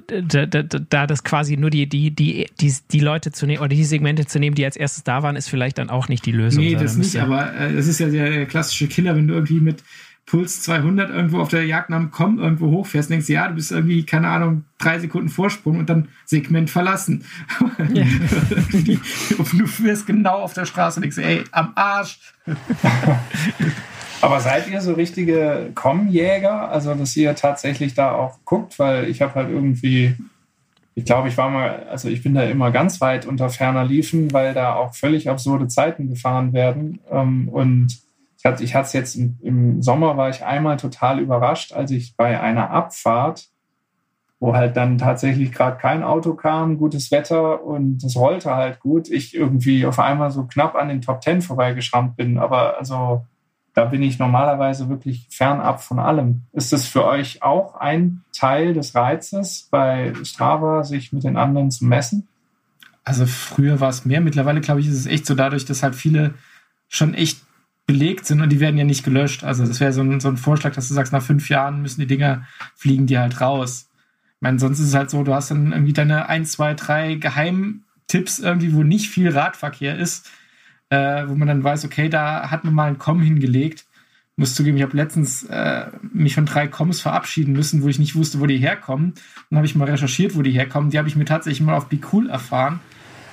[0.07, 3.69] da, da, da, das quasi nur die, die, die, die, die Leute zu nehmen oder
[3.69, 6.31] die Segmente zu nehmen, die als erstes da waren, ist vielleicht dann auch nicht die
[6.31, 6.63] Lösung.
[6.63, 9.83] Nee, das nicht, aber äh, das ist ja der klassische Killer, wenn du irgendwie mit
[10.31, 13.69] Puls 200 irgendwo auf der Jagd nach Komm irgendwo hochfährst, denkst du, ja, du bist
[13.69, 17.25] irgendwie, keine Ahnung, drei Sekunden Vorsprung und dann Segment verlassen.
[17.91, 18.05] Ja.
[19.37, 22.17] du fährst genau auf der Straße und denkst, ey, am Arsch.
[24.21, 26.69] Aber seid ihr so richtige Com-Jäger?
[26.69, 28.79] Also, dass ihr tatsächlich da auch guckt?
[28.79, 30.15] Weil ich habe halt irgendwie,
[30.95, 34.31] ich glaube, ich war mal, also ich bin da immer ganz weit unter ferner Liefen,
[34.31, 37.01] weil da auch völlig absurde Zeiten gefahren werden.
[37.11, 37.99] Ähm, und
[38.41, 42.15] ich hatte ich es jetzt im, im, Sommer, war ich einmal total überrascht, als ich
[42.15, 43.49] bei einer Abfahrt,
[44.39, 49.09] wo halt dann tatsächlich gerade kein Auto kam, gutes Wetter und es rollte halt gut,
[49.09, 52.39] ich irgendwie auf einmal so knapp an den Top Ten vorbeigeschrammt bin.
[52.39, 53.23] Aber also
[53.75, 56.41] da bin ich normalerweise wirklich fernab von allem.
[56.51, 61.69] Ist das für euch auch ein Teil des Reizes, bei Strava sich mit den anderen
[61.69, 62.27] zu messen?
[63.03, 65.93] Also früher war es mehr, mittlerweile glaube ich, ist es echt so dadurch, dass halt
[65.93, 66.33] viele
[66.89, 67.43] schon echt
[67.91, 69.43] belegt sind und die werden ja nicht gelöscht.
[69.43, 71.99] Also das wäre so ein, so ein Vorschlag, dass du sagst, nach fünf Jahren müssen
[71.99, 73.89] die Dinger fliegen die halt raus.
[74.35, 77.15] Ich meine, sonst ist es halt so, du hast dann irgendwie deine ein, zwei, drei
[77.15, 80.31] Geheimtipps irgendwie, wo nicht viel Radverkehr ist,
[80.89, 83.85] äh, wo man dann weiß, okay, da hat man mal einen Com hingelegt.
[84.31, 87.99] Ich muss zugeben, ich habe letztens äh, mich von drei Coms verabschieden müssen, wo ich
[87.99, 89.15] nicht wusste, wo die herkommen.
[89.49, 90.91] Dann habe ich mal recherchiert, wo die herkommen.
[90.91, 92.79] Die habe ich mir tatsächlich mal auf Be Cool erfahren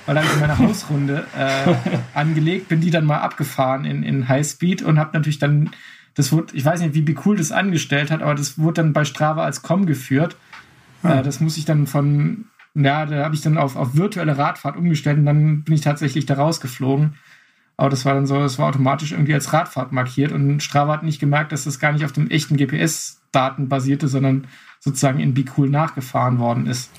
[0.09, 1.75] weil da habe ich meine Hausrunde äh,
[2.15, 5.69] angelegt, bin die dann mal abgefahren in, in Highspeed und habe natürlich dann,
[6.15, 9.05] das wurde, ich weiß nicht, wie cool das angestellt hat, aber das wurde dann bei
[9.05, 10.35] Strava als Com geführt.
[11.03, 11.19] Ja.
[11.19, 14.77] Äh, das muss ich dann von, ja, da habe ich dann auf, auf virtuelle Radfahrt
[14.77, 17.13] umgestellt und dann bin ich tatsächlich da rausgeflogen.
[17.77, 21.03] Aber das war dann so, das war automatisch irgendwie als Radfahrt markiert und Strava hat
[21.03, 24.47] nicht gemerkt, dass das gar nicht auf dem echten GPS-Daten basierte, sondern
[24.79, 26.89] sozusagen in Be Cool nachgefahren worden ist.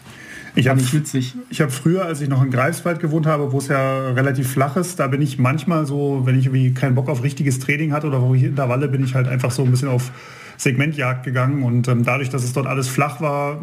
[0.55, 4.11] Ich habe ich hab früher, als ich noch in Greifswald gewohnt habe, wo es ja
[4.11, 7.59] relativ flach ist, da bin ich manchmal so, wenn ich irgendwie keinen Bock auf richtiges
[7.61, 9.89] Training hatte oder wo ich in der Walle, bin ich halt einfach so ein bisschen
[9.89, 10.11] auf
[10.57, 13.61] Segmentjagd gegangen und ähm, dadurch, dass es dort alles flach war,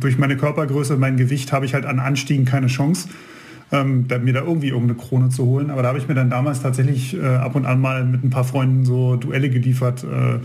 [0.00, 3.08] durch meine Körpergröße, mein Gewicht, habe ich halt an Anstiegen keine Chance.
[3.72, 5.70] Ähm, mir da irgendwie irgendeine Krone zu holen.
[5.70, 8.30] Aber da habe ich mir dann damals tatsächlich äh, ab und an mal mit ein
[8.30, 10.02] paar Freunden so Duelle geliefert.
[10.02, 10.40] Äh,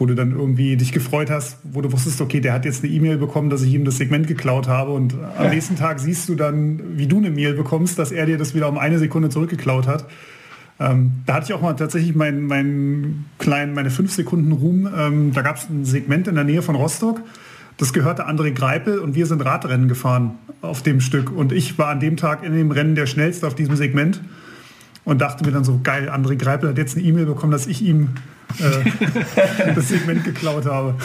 [0.00, 2.90] wo du dann irgendwie dich gefreut hast, wo du wusstest, okay, der hat jetzt eine
[2.90, 5.50] E-Mail bekommen, dass ich ihm das Segment geklaut habe und am ja.
[5.50, 8.70] nächsten Tag siehst du dann, wie du eine Mail bekommst, dass er dir das wieder
[8.70, 10.06] um eine Sekunde zurückgeklaut hat.
[10.80, 14.88] Ähm, da hatte ich auch mal tatsächlich meinen mein kleinen, meine fünf Sekunden Ruhm.
[14.96, 17.20] Ähm, da gab es ein Segment in der Nähe von Rostock.
[17.76, 21.30] Das gehörte André Greipel und wir sind Radrennen gefahren auf dem Stück.
[21.30, 24.22] Und ich war an dem Tag in dem Rennen der schnellste auf diesem Segment
[25.04, 27.82] und dachte mir dann so, geil, André Greipel hat jetzt eine E-Mail bekommen, dass ich
[27.82, 28.08] ihm
[28.58, 30.96] äh, das Segment geklaut habe.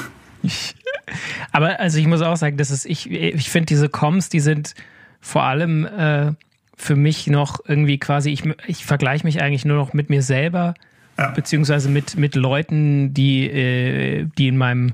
[1.52, 4.76] Aber also ich muss auch sagen, dass es, ich, ich finde diese Coms, die sind
[5.22, 6.34] vor allem äh,
[6.76, 10.74] für mich noch irgendwie quasi, ich, ich vergleiche mich eigentlich nur noch mit mir selber,
[11.18, 11.32] ja.
[11.32, 14.94] beziehungsweise mit, mit Leuten, die, äh, die in meinem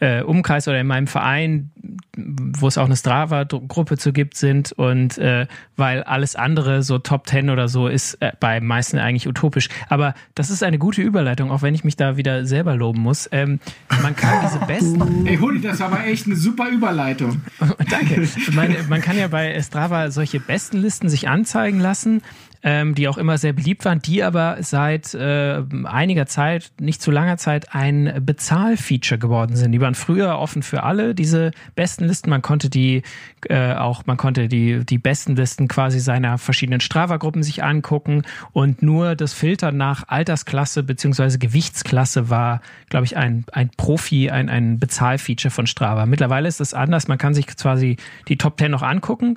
[0.00, 1.70] äh, Umkreis oder in meinem Verein,
[2.16, 5.46] wo es auch eine Strava-Gruppe zu gibt, sind und äh,
[5.76, 9.68] weil alles andere so Top Ten oder so ist äh, bei meisten eigentlich utopisch.
[9.88, 13.28] Aber das ist eine gute Überleitung, auch wenn ich mich da wieder selber loben muss.
[13.32, 13.60] Ähm,
[14.02, 15.26] man kann diese besten.
[15.26, 17.42] Ey, Huli, das war aber echt eine super Überleitung.
[17.90, 18.28] Danke.
[18.52, 22.22] Man, man kann ja bei Strava solche Bestenlisten sich anzeigen lassen
[22.62, 27.10] ähm, die auch immer sehr beliebt waren, die aber seit äh, einiger Zeit, nicht zu
[27.10, 29.72] langer Zeit, ein Bezahlfeature geworden sind.
[29.72, 32.30] Die waren früher offen für alle, diese besten Listen.
[32.30, 33.02] Man konnte die
[33.48, 38.82] äh, auch, man konnte die, die besten Listen quasi seiner verschiedenen Strava-Gruppen sich angucken und
[38.82, 44.78] nur das Filtern nach Altersklasse beziehungsweise Gewichtsklasse war, glaube ich, ein, ein Profi, ein, ein
[44.78, 46.06] Bezahlfeature von Strava.
[46.06, 47.08] Mittlerweile ist das anders.
[47.08, 47.96] Man kann sich quasi
[48.26, 49.36] die Top 10 noch angucken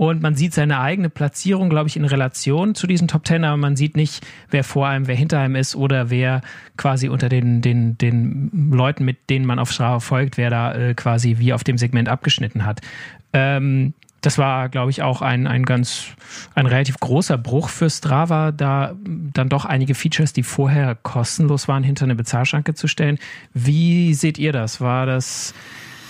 [0.00, 3.58] und man sieht seine eigene Platzierung, glaube ich, in Relation zu diesen Top Ten, aber
[3.58, 6.40] man sieht nicht, wer vor einem, wer hinter einem ist oder wer
[6.78, 10.94] quasi unter den, den, den Leuten, mit denen man auf Strava folgt, wer da äh,
[10.94, 12.80] quasi wie auf dem Segment abgeschnitten hat.
[13.34, 13.92] Ähm,
[14.22, 16.06] das war, glaube ich, auch ein, ein ganz,
[16.54, 21.82] ein relativ großer Bruch für Strava, da dann doch einige Features, die vorher kostenlos waren,
[21.84, 23.18] hinter eine Bezahlschranke zu stellen.
[23.52, 24.80] Wie seht ihr das?
[24.80, 25.52] War das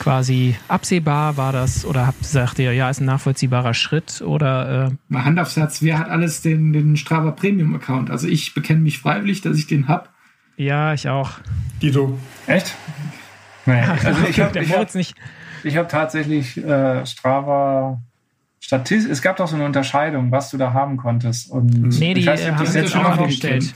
[0.01, 1.36] quasi absehbar?
[1.36, 4.20] War das, oder habt, sagt ihr, ja, ist ein nachvollziehbarer Schritt?
[4.22, 8.11] Oder, äh Mal Hand aufs Herz, wer hat alles den, den Strava Premium Account?
[8.11, 10.09] Also ich bekenne mich freiwillig, dass ich den habe.
[10.57, 11.32] Ja, ich auch.
[11.80, 12.18] Dito.
[12.48, 12.74] Echt?
[13.66, 13.80] Nee.
[13.80, 15.14] Also ich habe hab, nicht.
[15.62, 18.01] Ich habe tatsächlich äh, Strava
[18.59, 19.09] Statist.
[19.09, 21.51] Es gab doch so eine Unterscheidung, was du da haben konntest.
[21.51, 23.74] Und nee, die weiß, äh, haben sie jetzt schon aufgestellt.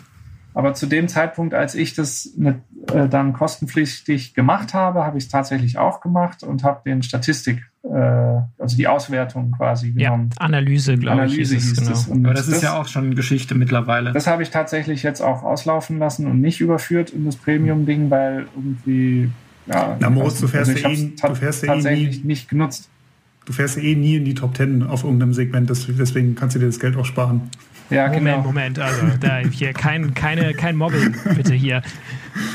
[0.55, 2.57] Aber zu dem Zeitpunkt, als ich das mit,
[2.93, 7.65] äh, dann kostenpflichtig gemacht habe, habe ich es tatsächlich auch gemacht und habe den Statistik,
[7.83, 10.31] äh, also die Auswertung quasi genommen.
[10.39, 11.33] Ja, Analyse, glaube ich.
[11.33, 12.29] Analyse hieß genau.
[12.29, 14.13] Aber das, das ist ja auch schon Geschichte mittlerweile.
[14.13, 18.47] Das habe ich tatsächlich jetzt auch auslaufen lassen und nicht überführt in das Premium-Ding, weil
[18.55, 19.31] irgendwie
[19.67, 22.91] ja, Na, Moritz, du fährst also ja eh, du fährst ja tatsächlich eh nicht genutzt.
[23.45, 26.61] Du fährst ja eh nie in die Top Ten auf irgendeinem Segment, deswegen kannst du
[26.61, 27.51] dir das Geld auch sparen.
[27.91, 28.43] Ja, Moment, genau.
[28.43, 31.83] Moment, also da hier kein, keine, kein Mobbing bitte hier.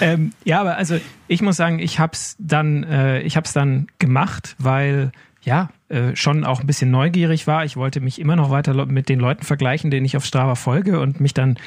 [0.01, 4.55] Ähm, ja, aber also ich muss sagen, ich hab's dann, äh, ich hab's dann gemacht,
[4.57, 5.11] weil
[5.41, 7.63] ja, äh, schon auch ein bisschen neugierig war.
[7.63, 10.99] Ich wollte mich immer noch weiter mit den Leuten vergleichen, denen ich auf Strava folge
[10.99, 11.57] und mich dann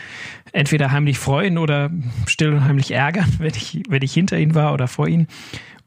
[0.52, 1.90] entweder heimlich freuen oder
[2.26, 5.26] still und heimlich ärgern, wenn ich, wenn ich hinter ihnen war oder vor ihnen.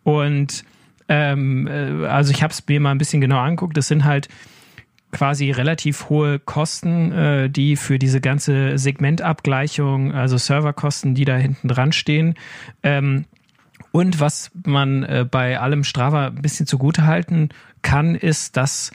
[0.04, 0.66] Und
[1.08, 3.78] ähm, äh, also ich habe es mir mal ein bisschen genau angeguckt.
[3.78, 4.28] Das sind halt
[5.16, 11.70] quasi relativ hohe Kosten, äh, die für diese ganze Segmentabgleichung, also Serverkosten, die da hinten
[11.70, 12.36] dran stehen.
[12.84, 13.24] Ähm,
[13.94, 17.50] und was man äh, bei allem Strava ein bisschen zugutehalten
[17.82, 18.92] kann, ist, dass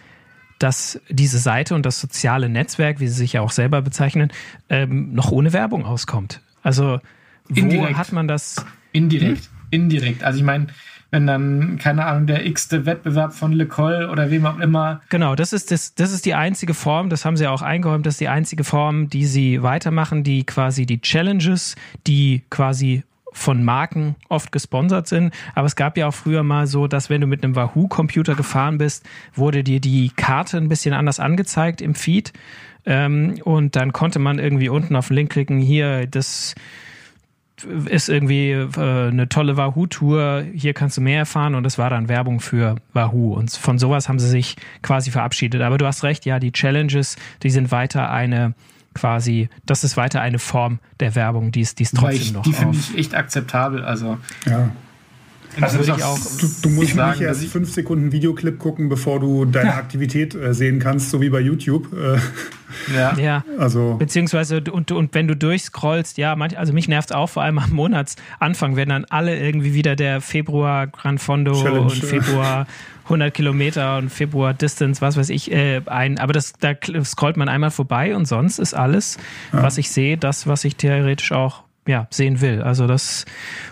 [0.59, 4.31] dass diese Seite und das soziale Netzwerk, wie sie sich ja auch selber bezeichnen,
[4.69, 6.43] ähm, noch ohne Werbung auskommt.
[6.63, 7.01] Also
[7.49, 7.97] wo Indirekt.
[7.97, 8.67] hat man das?
[8.93, 9.45] Indirekt.
[9.45, 9.51] Hm?
[9.71, 10.23] Indirekt.
[10.23, 10.67] Also ich meine,
[11.11, 15.01] wenn dann, keine Ahnung, der x-te Wettbewerb von Le Col oder wem auch immer.
[15.09, 18.15] Genau, das ist, das, das ist die einzige Form, das haben sie auch eingeräumt, das
[18.15, 21.75] ist die einzige Form, die sie weitermachen, die quasi die Challenges,
[22.07, 23.03] die quasi
[23.33, 25.33] von Marken oft gesponsert sind.
[25.55, 28.79] Aber es gab ja auch früher mal so, dass wenn du mit einem Wahoo-Computer gefahren
[28.79, 32.33] bist, wurde dir die Karte ein bisschen anders angezeigt im Feed.
[32.87, 36.55] Ähm, und dann konnte man irgendwie unten auf den Link klicken, hier, das
[37.87, 42.09] ist irgendwie äh, eine tolle Wahoo-Tour, hier kannst du mehr erfahren und es war dann
[42.09, 43.35] Werbung für Wahoo.
[43.35, 45.63] Und von sowas haben sie sich quasi verabschiedet.
[45.63, 48.55] Aber du hast recht, ja, die Challenges, die sind weiter eine
[48.95, 52.43] quasi, das ist weiter eine Form der Werbung, die es, die es trotzdem ich, noch
[52.43, 53.85] Die finde ich echt akzeptabel.
[53.85, 54.71] Also ja.
[55.61, 59.45] Also ich auch, du, du musst sagen, nicht erst fünf Sekunden Videoclip gucken, bevor du
[59.45, 61.89] deine Aktivität äh, sehen kannst, so wie bei YouTube.
[61.93, 62.19] Äh,
[62.95, 63.17] ja.
[63.19, 63.45] ja.
[63.59, 63.97] Also.
[63.99, 67.59] Beziehungsweise, und, und wenn du durchscrollst, ja, manch, also mich nervt es auch vor allem
[67.59, 72.67] am Monatsanfang, wenn dann alle irgendwie wieder der Februar Gran Fondo Challenge, und Februar
[73.05, 76.19] 100 Kilometer und Februar Distance, was weiß ich, äh, ein.
[76.19, 76.75] Aber das, da
[77.05, 79.19] scrollt man einmal vorbei und sonst ist alles,
[79.53, 79.63] ja.
[79.63, 82.63] was ich sehe, das, was ich theoretisch auch ja, sehen will.
[82.63, 83.25] Also das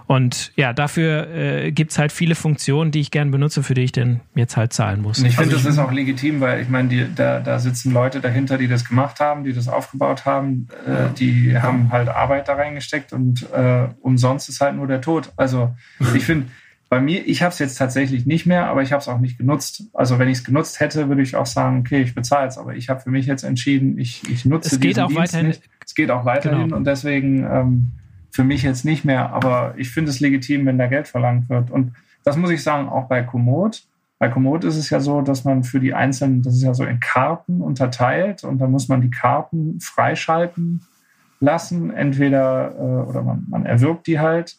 [0.06, 3.82] und ja, dafür äh, gibt es halt viele Funktionen, die ich gern benutze, für die
[3.82, 5.18] ich denn jetzt halt zahlen muss.
[5.18, 8.20] ich finde, also das ist auch legitim, weil ich meine, die, da, da sitzen Leute
[8.20, 12.54] dahinter, die das gemacht haben, die das aufgebaut haben, äh, die haben halt Arbeit da
[12.54, 15.32] reingesteckt und äh, umsonst ist halt nur der Tod.
[15.36, 15.74] Also
[16.14, 16.46] ich finde,
[16.89, 19.36] bei mir, ich habe es jetzt tatsächlich nicht mehr, aber ich habe es auch nicht
[19.36, 19.84] genutzt.
[19.93, 22.57] Also wenn ich es genutzt hätte, würde ich auch sagen, okay, ich bezahle es.
[22.57, 25.49] Aber ich habe für mich jetzt entschieden, ich, ich nutze es geht auch Dienst weiterhin.
[25.49, 25.62] nicht.
[25.84, 26.76] Es geht auch weiterhin genau.
[26.76, 27.89] und deswegen ähm,
[28.30, 29.30] für mich jetzt nicht mehr.
[29.32, 31.70] Aber ich finde es legitim, wenn da Geld verlangt wird.
[31.70, 31.93] Und
[32.24, 33.82] das muss ich sagen, auch bei Komoot.
[34.18, 36.84] Bei Komoot ist es ja so, dass man für die einzelnen, das ist ja so
[36.84, 40.80] in Karten unterteilt und dann muss man die Karten freischalten
[41.39, 41.91] lassen.
[41.91, 44.57] Entweder, äh, oder man, man erwirbt die halt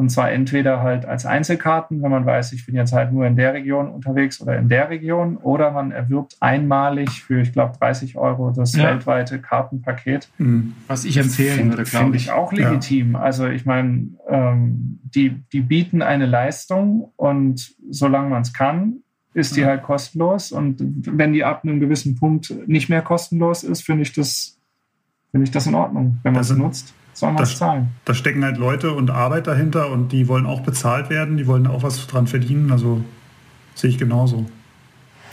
[0.00, 3.36] und zwar entweder halt als Einzelkarten, wenn man weiß, ich bin jetzt halt nur in
[3.36, 8.16] der Region unterwegs oder in der Region, oder man erwirbt einmalig für, ich glaube, 30
[8.16, 8.84] Euro das ja.
[8.84, 10.30] weltweite Kartenpaket.
[10.38, 10.72] Mhm.
[10.86, 12.00] Was ich empfehlen find, würde, glaube ich.
[12.00, 13.12] Finde ich auch legitim.
[13.12, 13.20] Ja.
[13.20, 19.02] Also ich meine, ähm, die, die bieten eine Leistung und solange man es kann,
[19.34, 19.66] ist die ja.
[19.66, 20.50] halt kostenlos.
[20.50, 24.58] Und wenn die ab einem gewissen Punkt nicht mehr kostenlos ist, finde ich das,
[25.30, 27.88] finde ich das in Ordnung, wenn man es nutzt soll man zahlen.
[28.04, 31.66] Da stecken halt Leute und Arbeit dahinter und die wollen auch bezahlt werden, die wollen
[31.66, 32.72] auch was dran verdienen.
[32.72, 33.04] Also
[33.74, 34.46] sehe ich genauso.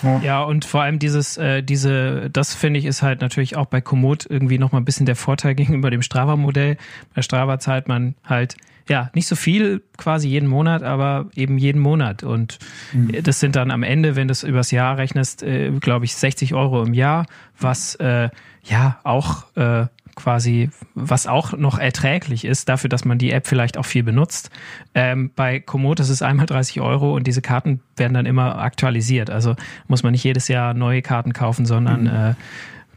[0.03, 0.19] Ja.
[0.19, 3.81] ja, und vor allem dieses, äh, diese, das finde ich ist halt natürlich auch bei
[3.81, 6.77] Komoot irgendwie nochmal ein bisschen der Vorteil gegenüber dem Strava-Modell.
[7.15, 8.57] Bei Strava zahlt man halt,
[8.89, 12.23] ja, nicht so viel quasi jeden Monat, aber eben jeden Monat.
[12.23, 12.59] Und
[12.93, 13.23] mhm.
[13.23, 16.53] das sind dann am Ende, wenn du es übers Jahr rechnest, äh, glaube ich, 60
[16.53, 17.25] Euro im Jahr,
[17.59, 18.29] was äh,
[18.63, 23.77] ja auch äh, quasi, was auch noch erträglich ist, dafür, dass man die App vielleicht
[23.77, 24.49] auch viel benutzt.
[24.93, 29.29] Ähm, bei Komoot ist es einmal 30 Euro und diese Karten werden dann immer aktualisiert.
[29.29, 29.55] Also
[29.87, 32.07] muss man nicht jedes Jahr neue Karten kaufen, sondern mhm.
[32.07, 32.33] äh,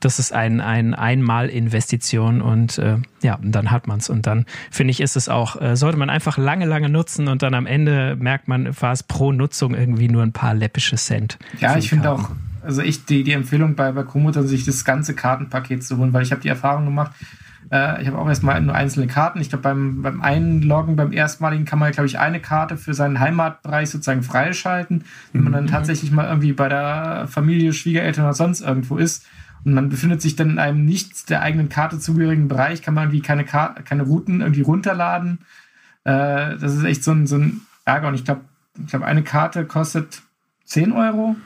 [0.01, 4.09] das ist ein, ein Einmal-Investition und äh, ja, und dann hat man es.
[4.09, 7.43] Und dann finde ich, ist es auch, äh, sollte man einfach lange, lange nutzen und
[7.43, 11.39] dann am Ende merkt man, war es pro Nutzung irgendwie nur ein paar läppische Cent.
[11.61, 12.31] Ja, ich finde auch,
[12.71, 16.23] also ich die, die Empfehlung bei, bei Komoot, sich das ganze Kartenpaket zu holen, weil
[16.23, 17.13] ich habe die Erfahrung gemacht,
[17.73, 19.41] äh, ich habe auch erstmal nur einzelne Karten.
[19.41, 23.21] Ich glaube, beim, beim Einloggen, beim erstmaligen kann man, glaube ich, eine Karte für seinen
[23.21, 25.05] Heimatbereich sozusagen freischalten.
[25.33, 25.71] Wenn man dann mhm.
[25.71, 29.27] tatsächlich mal irgendwie bei der Familie, Schwiegereltern oder sonst irgendwo ist,
[29.63, 33.05] und man befindet sich dann in einem nicht der eigenen Karte zugehörigen Bereich, kann man
[33.05, 35.41] irgendwie keine, Karte, keine Routen irgendwie runterladen.
[36.05, 38.09] Äh, das ist echt so ein, so ein Ärger.
[38.09, 38.41] Und ich glaube,
[38.79, 40.23] ich glaub, eine Karte kostet
[40.65, 41.37] 10 Euro.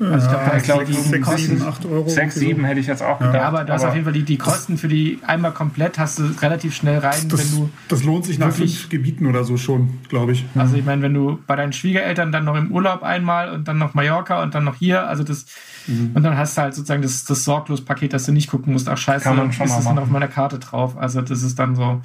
[0.00, 2.08] Also ich glaube, glaub, die 6, Kosten, 7, 8 Euro.
[2.08, 3.34] 6, 7 hätte ich jetzt auch gedacht.
[3.34, 6.18] Ja, aber du hast auf jeden Fall die, die Kosten für die einmal komplett, hast
[6.18, 7.70] du relativ schnell rein, das, wenn du.
[7.88, 10.44] Das lohnt sich nach fünf Gebieten oder so schon, glaube ich.
[10.54, 13.76] Also ich meine, wenn du bei deinen Schwiegereltern dann noch im Urlaub einmal und dann
[13.76, 15.44] noch Mallorca und dann noch hier, also das.
[15.86, 16.12] Mhm.
[16.14, 18.98] Und dann hast du halt sozusagen das, das Sorglos-Paket, dass du nicht gucken musst, ach
[18.98, 20.96] scheiße, Kann man schon ist das noch auf meiner Karte drauf.
[20.96, 22.00] Also das ist dann so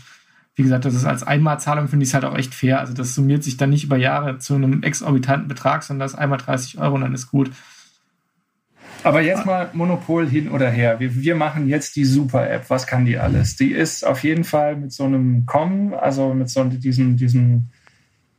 [0.57, 2.79] wie gesagt, das ist als Einmalzahlung, finde ich es halt auch echt fair.
[2.79, 6.17] Also das summiert sich dann nicht über Jahre zu einem exorbitanten Betrag, sondern das ist
[6.17, 7.51] einmal 30 Euro und dann ist gut.
[9.06, 10.99] Aber jetzt mal Monopol hin oder her.
[10.99, 12.70] Wir, wir machen jetzt die Super-App.
[12.70, 13.56] Was kann die alles?
[13.56, 17.68] Die ist auf jeden Fall mit so einem Com, also mit so diesem, diesem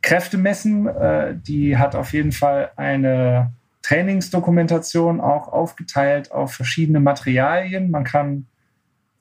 [0.02, 3.52] Kräftemessen, äh, die hat auf jeden Fall eine
[3.82, 7.92] Trainingsdokumentation auch aufgeteilt auf verschiedene Materialien.
[7.92, 8.46] Man kann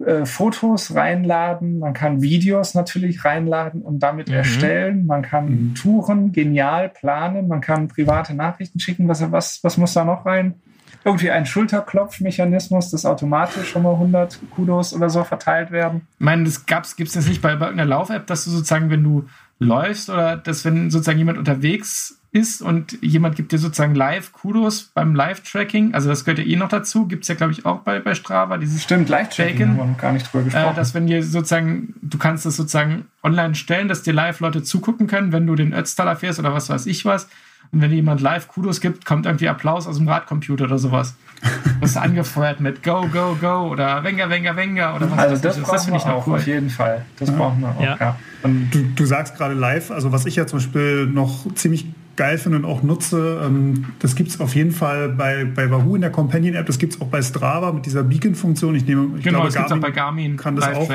[0.03, 4.35] äh, Fotos reinladen, man kann Videos natürlich reinladen und damit mhm.
[4.35, 5.05] erstellen.
[5.05, 5.75] Man kann mhm.
[5.75, 9.07] Touren genial planen, man kann private Nachrichten schicken.
[9.07, 10.55] Was, was, was muss da noch rein?
[11.03, 16.07] Irgendwie ein Schulterklopfmechanismus, dass automatisch schon mal 100 Kudos oder so verteilt werden?
[16.19, 19.03] Ich meine, das gibt es jetzt nicht bei, bei irgendeiner Lauf-App, dass du sozusagen, wenn
[19.03, 19.27] du
[19.59, 24.91] läufst oder dass wenn sozusagen jemand unterwegs ist und jemand gibt dir sozusagen live Kudos
[24.93, 27.79] beim Live-Tracking, also das gehört ja eh noch dazu, gibt es ja glaube ich auch
[27.79, 30.73] bei, bei Strava, dieses Stimmt, Live-Tracking haben wir noch gar nicht drüber gesprochen.
[30.73, 34.63] Äh, dass wenn dir sozusagen, du kannst das sozusagen online stellen, dass dir live Leute
[34.63, 37.29] zugucken können, wenn du den Ötztaler fährst oder was weiß ich was
[37.75, 41.15] und wenn jemand live Kudos gibt, kommt irgendwie Applaus aus dem Radcomputer oder sowas.
[41.81, 45.59] Das ist angefeuert mit Go, Go, Go oder Wenger, Wenger, Wenger oder was Also das,
[45.59, 46.37] das, das finde ich auch cool.
[46.37, 47.05] auf jeden Fall.
[47.19, 47.35] Das ja.
[47.35, 47.81] brauchen wir auch.
[47.81, 47.97] Ja.
[47.99, 48.19] ja.
[48.41, 52.37] Und du, du sagst gerade live, also was ich ja zum Beispiel noch ziemlich geil
[52.37, 56.01] finde und auch nutze, ähm, das gibt es auf jeden Fall bei, bei Wahoo in
[56.01, 58.73] der Companion-App, das gibt es auch bei Strava mit dieser Beacon-Funktion.
[58.73, 60.37] Ich nehme, ich genau, glaube, das gibt auch bei Garmin.
[60.37, 60.89] Kann das auch.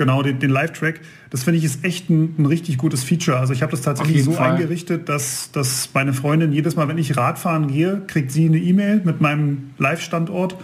[0.00, 0.98] Genau, den, den Live-Track.
[1.28, 3.38] Das finde ich ist echt ein, ein, richtig gutes Feature.
[3.38, 4.52] Also ich habe das tatsächlich so Fall.
[4.52, 9.02] eingerichtet, dass, dass meine Freundin jedes Mal, wenn ich Radfahren gehe, kriegt sie eine E-Mail
[9.04, 10.56] mit meinem Live-Standort.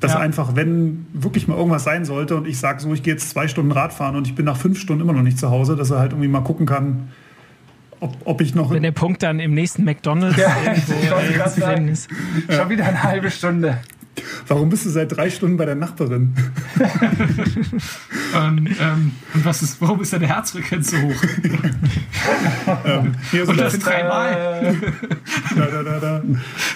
[0.00, 0.20] Dass ja.
[0.20, 3.46] einfach, wenn wirklich mal irgendwas sein sollte und ich sage so, ich gehe jetzt zwei
[3.46, 5.98] Stunden Radfahren und ich bin nach fünf Stunden immer noch nicht zu Hause, dass er
[5.98, 7.10] halt irgendwie mal gucken kann,
[8.00, 8.70] ob, ob ich noch.
[8.70, 10.92] Wenn der Punkt dann im nächsten McDonalds ja, irgendwo
[11.60, 12.08] äh, ist.
[12.48, 13.80] Schon wieder eine halbe Stunde.
[14.46, 16.34] Warum bist du seit drei Stunden bei der Nachbarin?
[18.36, 21.22] ähm, ähm, und was ist, warum ist deine Herzfrequenz so hoch?
[22.84, 24.76] ähm, hier, und das dreimal.
[25.56, 26.18] da, da, da, da.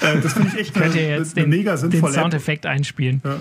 [0.09, 2.71] Äh, das finde ich echt Könnt ihr jetzt eine, den, mega sinnvolle den Soundeffekt App.
[2.73, 3.21] einspielen.
[3.25, 3.37] Ja.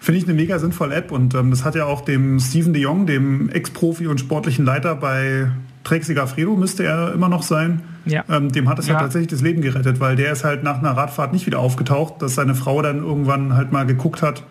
[0.00, 2.82] Finde ich eine mega sinnvolle App und ähm, das hat ja auch dem Steven de
[2.82, 5.50] Jong, dem Ex-Profi und sportlichen Leiter bei
[5.86, 7.80] Trek Fredo müsste er immer noch sein.
[8.06, 8.24] Ja.
[8.28, 8.94] Ähm, dem hat es ja.
[8.94, 12.20] halt tatsächlich das Leben gerettet, weil der ist halt nach einer Radfahrt nicht wieder aufgetaucht,
[12.20, 14.42] dass seine Frau dann irgendwann halt mal geguckt hat,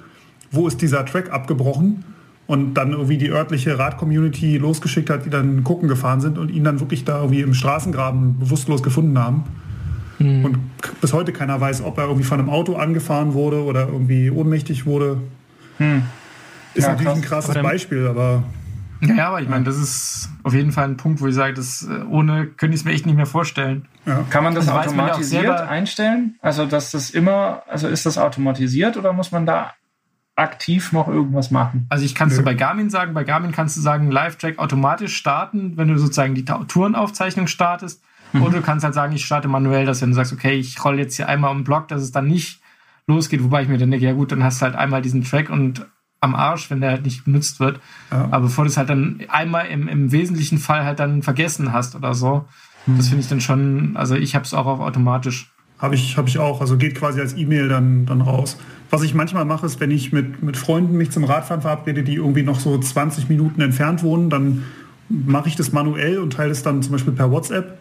[0.51, 2.05] wo ist dieser Track abgebrochen
[2.47, 6.63] und dann irgendwie die örtliche Rad-Community losgeschickt hat, die dann gucken gefahren sind und ihn
[6.63, 9.43] dann wirklich da irgendwie im Straßengraben bewusstlos gefunden haben.
[10.19, 10.45] Mhm.
[10.45, 10.59] Und
[11.01, 14.85] bis heute keiner weiß, ob er irgendwie von einem Auto angefahren wurde oder irgendwie ohnmächtig
[14.85, 15.17] wurde.
[15.79, 16.03] Mhm.
[16.75, 17.17] Ist ja, natürlich krass.
[17.17, 18.43] ein krasses aber Beispiel, aber
[19.01, 21.83] ja, aber ich meine, das ist auf jeden Fall ein Punkt, wo ich sage, das,
[21.83, 23.87] äh, ohne könnte ich es mir echt nicht mehr vorstellen.
[24.05, 24.23] Ja.
[24.29, 26.35] Kann man das also automatisiert man ja einstellen?
[26.41, 29.73] Also, dass das immer, also ist das automatisiert oder muss man da
[30.35, 31.87] aktiv noch irgendwas machen?
[31.89, 33.13] Also, ich kann es bei Garmin sagen.
[33.13, 38.01] Bei Garmin kannst du sagen, Live-Track automatisch starten, wenn du sozusagen die Tourenaufzeichnung startest.
[38.33, 38.43] Mhm.
[38.43, 41.01] Oder du kannst halt sagen, ich starte manuell, dass wenn du sagst, okay, ich rolle
[41.01, 42.61] jetzt hier einmal um den Block, dass es dann nicht
[43.07, 43.43] losgeht.
[43.43, 45.85] Wobei ich mir dann denke, ja gut, dann hast du halt einmal diesen Track und
[46.25, 47.79] am Arsch, wenn der halt nicht benutzt wird.
[48.11, 48.27] Ja.
[48.31, 51.95] Aber bevor du es halt dann einmal im, im wesentlichen Fall halt dann vergessen hast
[51.95, 52.45] oder so,
[52.85, 52.97] hm.
[52.97, 55.51] das finde ich dann schon, also ich habe es auch auf automatisch.
[55.77, 58.57] Habe ich, hab ich auch, also geht quasi als E-Mail dann, dann raus.
[58.91, 62.15] Was ich manchmal mache, ist, wenn ich mit, mit Freunden mich zum Radfahren verabrede, die
[62.15, 64.63] irgendwie noch so 20 Minuten entfernt wohnen, dann
[65.09, 67.77] mache ich das manuell und teile es dann zum Beispiel per WhatsApp,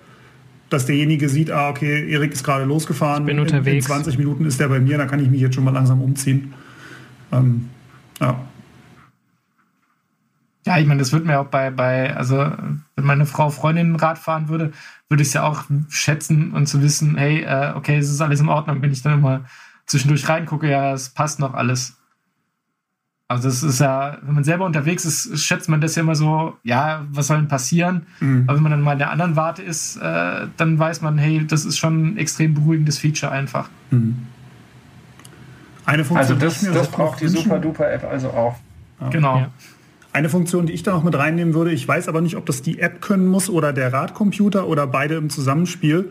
[0.70, 3.22] dass derjenige sieht, ah, okay, Erik ist gerade losgefahren.
[3.22, 3.86] Ich bin unterwegs.
[3.86, 5.70] In, in 20 Minuten ist der bei mir, dann kann ich mich jetzt schon mal
[5.70, 6.52] langsam umziehen.
[7.32, 7.68] Ähm,
[8.20, 8.38] ja.
[10.66, 14.18] Ja, ich meine, das wird mir auch bei, bei, also wenn meine Frau Freundin Rad
[14.18, 14.72] fahren würde,
[15.10, 18.40] würde ich es ja auch schätzen und zu wissen, hey, äh, okay, es ist alles
[18.40, 19.44] in Ordnung, wenn ich dann immer
[19.84, 21.98] zwischendurch reingucke, ja, es passt noch alles.
[23.28, 26.56] Also das ist ja, wenn man selber unterwegs ist, schätzt man das ja immer so,
[26.62, 28.06] ja, was soll denn passieren?
[28.20, 28.44] Mhm.
[28.46, 31.46] Aber wenn man dann mal in der anderen Warte ist, äh, dann weiß man, hey,
[31.46, 33.68] das ist schon ein extrem beruhigendes Feature einfach.
[33.90, 34.26] Mhm.
[35.86, 38.56] Eine Funktion, also das, das braucht die Super Duper App also auch.
[39.00, 39.08] Ja.
[39.08, 39.38] Genau.
[39.38, 39.50] Ja.
[40.12, 42.62] Eine Funktion, die ich da noch mit reinnehmen würde, ich weiß aber nicht, ob das
[42.62, 46.08] die App können muss oder der Radcomputer oder beide im Zusammenspiel.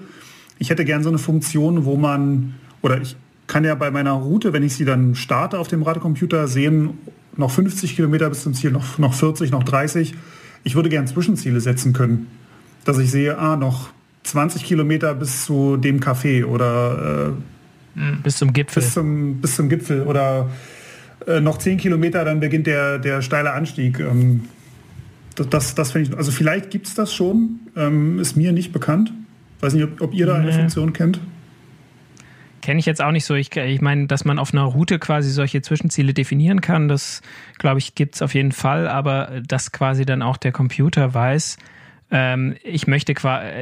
[0.60, 3.16] Ich hätte gern so eine Funktion, wo man, oder ich
[3.48, 6.98] kann ja bei meiner Route, wenn ich sie dann starte auf dem Radcomputer, sehen,
[7.38, 10.14] noch 50 Kilometer bis zum Ziel, noch, noch 40, noch 30.
[10.64, 12.28] Ich würde gern Zwischenziele setzen können.
[12.86, 13.90] Dass ich sehe, ah, noch
[14.24, 17.34] 20 Kilometer bis zu dem Café oder
[17.96, 18.82] äh, bis zum Gipfel.
[18.82, 20.50] Bis zum, bis zum Gipfel oder
[21.28, 24.00] äh, noch 10 Kilometer, dann beginnt der, der steile Anstieg.
[24.00, 24.46] Ähm,
[25.36, 29.12] das, das finde ich, also vielleicht gibt es das schon, ähm, ist mir nicht bekannt.
[29.62, 30.50] Weiß nicht, ob, ob ihr da nee.
[30.50, 31.20] eine Funktion kennt.
[32.62, 33.36] Kenne ich jetzt auch nicht so.
[33.36, 37.22] Ich, ich meine, dass man auf einer Route quasi solche Zwischenziele definieren kann, das
[37.58, 41.58] glaube ich, gibt es auf jeden Fall, aber dass quasi dann auch der Computer weiß,
[42.16, 43.16] ähm, ich, möchte,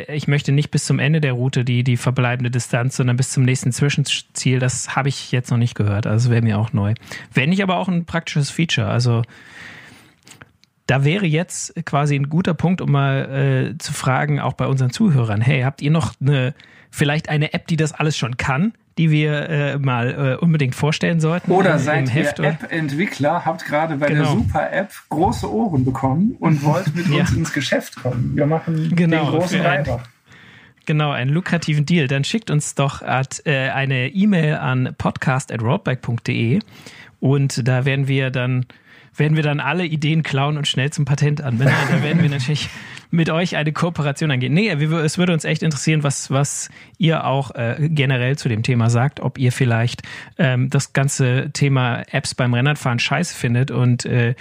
[0.09, 3.43] ich möchte nicht bis zum Ende der Route die, die verbleibende Distanz, sondern bis zum
[3.43, 6.05] nächsten Zwischenziel, das habe ich jetzt noch nicht gehört.
[6.05, 6.93] Also wäre mir auch neu.
[7.33, 8.89] Wäre nicht aber auch ein praktisches Feature.
[8.89, 9.21] Also
[10.85, 14.91] da wäre jetzt quasi ein guter Punkt, um mal äh, zu fragen, auch bei unseren
[14.91, 16.53] Zuhörern, hey, habt ihr noch eine,
[16.89, 18.73] vielleicht eine App, die das alles schon kann?
[18.97, 21.51] Die wir äh, mal äh, unbedingt vorstellen sollten.
[21.51, 24.23] Oder seid ihr App-Entwickler, habt gerade bei genau.
[24.23, 27.21] der Super-App große Ohren bekommen und wollt mit ja.
[27.21, 28.35] uns ins Geschäft kommen.
[28.35, 30.03] Wir machen genau, den großen Reiter.
[30.85, 32.07] Genau, einen lukrativen Deal.
[32.07, 36.59] Dann schickt uns doch äh, eine E-Mail an podcast.roadbike.de
[37.19, 38.65] und da werden wir dann
[39.15, 41.73] werden wir dann alle Ideen klauen und schnell zum Patent anwenden.
[41.91, 42.69] Da werden wir natürlich
[43.11, 44.53] mit euch eine Kooperation angehen.
[44.53, 48.89] Nee, es würde uns echt interessieren, was, was ihr auch äh, generell zu dem Thema
[48.89, 50.01] sagt, ob ihr vielleicht
[50.37, 54.33] ähm, das ganze Thema Apps beim Rennradfahren scheiße findet und äh,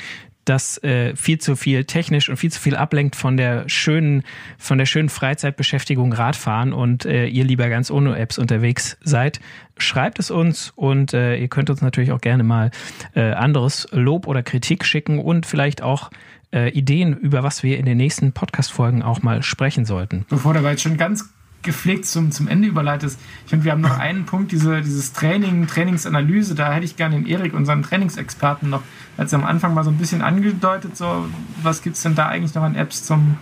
[0.45, 4.25] das äh, viel zu viel technisch und viel zu viel ablenkt von der schönen,
[4.59, 9.41] von der schönen Freizeitbeschäftigung Radfahren und äh, ihr lieber ganz ohne Apps unterwegs seid,
[9.77, 12.71] schreibt es uns und äh, ihr könnt uns natürlich auch gerne mal
[13.15, 16.11] äh, anderes Lob oder Kritik schicken und vielleicht auch
[16.53, 20.27] äh, Ideen, über was wir in den nächsten Podcast-Folgen auch mal sprechen sollten.
[20.29, 21.31] Bevor du jetzt schon ganz
[21.63, 25.67] gepflegt zum, zum Ende überleitest, ich finde, wir haben noch einen Punkt, diese, dieses Training,
[25.67, 28.83] Trainingsanalyse, da hätte ich gerne den Erik, unseren Trainingsexperten, noch
[29.17, 31.27] als am Anfang mal so ein bisschen angedeutet, so,
[31.63, 33.37] was gibt es denn da eigentlich noch an Apps zum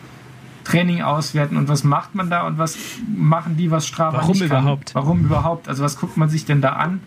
[0.68, 2.76] Training auswerten und was macht man da und was
[3.16, 4.94] machen die, was Strava Warum überhaupt?
[4.94, 5.66] Warum überhaupt?
[5.66, 7.00] Also was guckt man sich denn da an?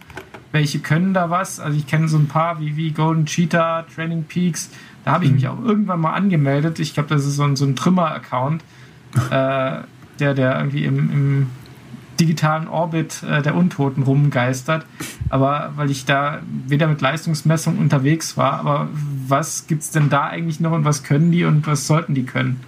[0.52, 1.60] Welche können da was?
[1.60, 4.72] Also ich kenne so ein paar wie, wie Golden Cheetah, Training Peaks,
[5.06, 5.36] da habe ich mhm.
[5.36, 6.80] mich auch irgendwann mal angemeldet.
[6.80, 8.64] Ich glaube, das ist so ein, so ein Trümmer-Account,
[9.16, 9.82] äh,
[10.20, 11.48] der, der irgendwie im, im
[12.20, 14.86] digitalen Orbit äh, der Untoten rumgeistert.
[15.30, 18.90] Aber weil ich da weder mit Leistungsmessung unterwegs war, aber
[19.28, 22.26] was gibt es denn da eigentlich noch und was können die und was sollten die
[22.26, 22.60] können?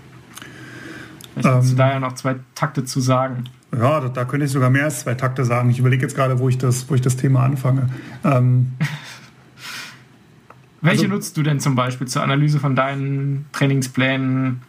[1.35, 3.45] Vielleicht ähm, du da ja noch zwei Takte zu sagen.
[3.75, 5.69] Ja, da, da, könnte ich sogar mehr als zwei Takte sagen.
[5.69, 7.89] Ich überlege jetzt gerade, wo ich das, wo ich das Thema anfange.
[8.23, 8.73] Ähm,
[10.83, 14.61] Welche also, nutzt du denn zum Beispiel zur Analyse von deinen Trainingsplänen?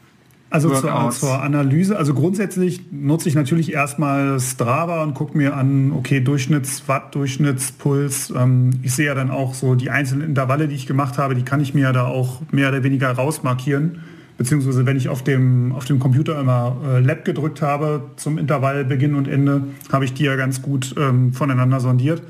[0.49, 5.91] Also zur, zur, Analyse, also grundsätzlich nutze ich natürlich erstmal Strava und gucke mir an,
[5.91, 8.33] okay, Durchschnittswatt, Durchschnittspuls.
[8.37, 11.43] Ähm, ich sehe ja dann auch so die einzelnen Intervalle, die ich gemacht habe, die
[11.43, 14.03] kann ich mir ja da auch mehr oder weniger rausmarkieren.
[14.39, 19.17] Beziehungsweise wenn ich auf dem, auf dem Computer immer äh, Lab gedrückt habe zum Intervallbeginn
[19.17, 22.23] und Ende, habe ich die ja ganz gut ähm, voneinander sondiert.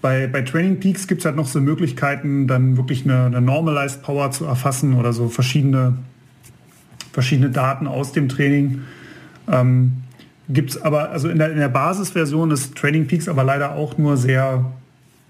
[0.00, 4.02] Bei, bei Training Peaks gibt es halt noch so Möglichkeiten, dann wirklich eine, eine Normalized
[4.02, 5.94] Power zu erfassen oder so verschiedene,
[7.12, 8.82] verschiedene Daten aus dem Training.
[9.50, 9.92] Ähm,
[10.48, 13.98] gibt es aber, also in der, in der Basisversion ist Training Peaks aber leider auch
[13.98, 14.64] nur sehr,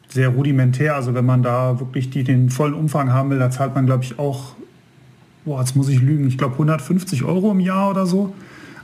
[0.08, 0.94] sehr rudimentär.
[0.94, 4.04] Also wenn man da wirklich die, den vollen Umfang haben will, da zahlt man, glaube
[4.04, 4.54] ich, auch,
[5.44, 8.34] boah, jetzt muss ich lügen, ich glaube 150 Euro im Jahr oder so.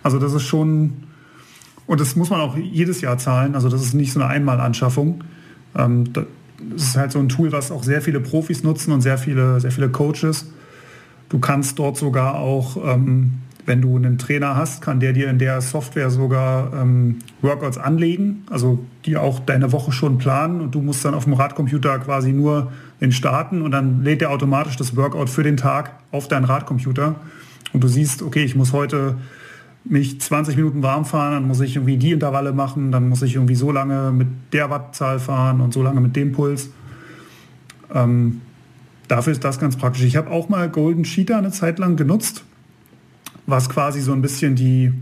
[0.03, 0.95] Also das ist schon,
[1.87, 3.55] und das muss man auch jedes Jahr zahlen.
[3.55, 5.23] Also das ist nicht so eine Einmalanschaffung.
[5.77, 6.25] Ähm, das
[6.83, 9.71] ist halt so ein Tool, was auch sehr viele Profis nutzen und sehr viele, sehr
[9.71, 10.47] viele Coaches.
[11.29, 13.35] Du kannst dort sogar auch, ähm,
[13.67, 18.45] wenn du einen Trainer hast, kann der dir in der Software sogar ähm, Workouts anlegen,
[18.49, 22.33] also die auch deine Woche schon planen und du musst dann auf dem Radcomputer quasi
[22.33, 22.71] nur
[23.01, 27.17] den starten und dann lädt er automatisch das Workout für den Tag auf deinen Radcomputer
[27.73, 29.17] und du siehst, okay, ich muss heute
[29.89, 33.35] mich 20 Minuten warm fahren, dann muss ich irgendwie die Intervalle machen, dann muss ich
[33.35, 36.71] irgendwie so lange mit der Wattzahl fahren und so lange mit dem Puls.
[37.95, 38.41] Ähm,
[39.09, 40.05] dafür ist das ganz praktisch.
[40.05, 42.45] Ich habe auch mal Golden Cheetah eine Zeit lang genutzt,
[43.47, 44.93] was quasi so ein bisschen die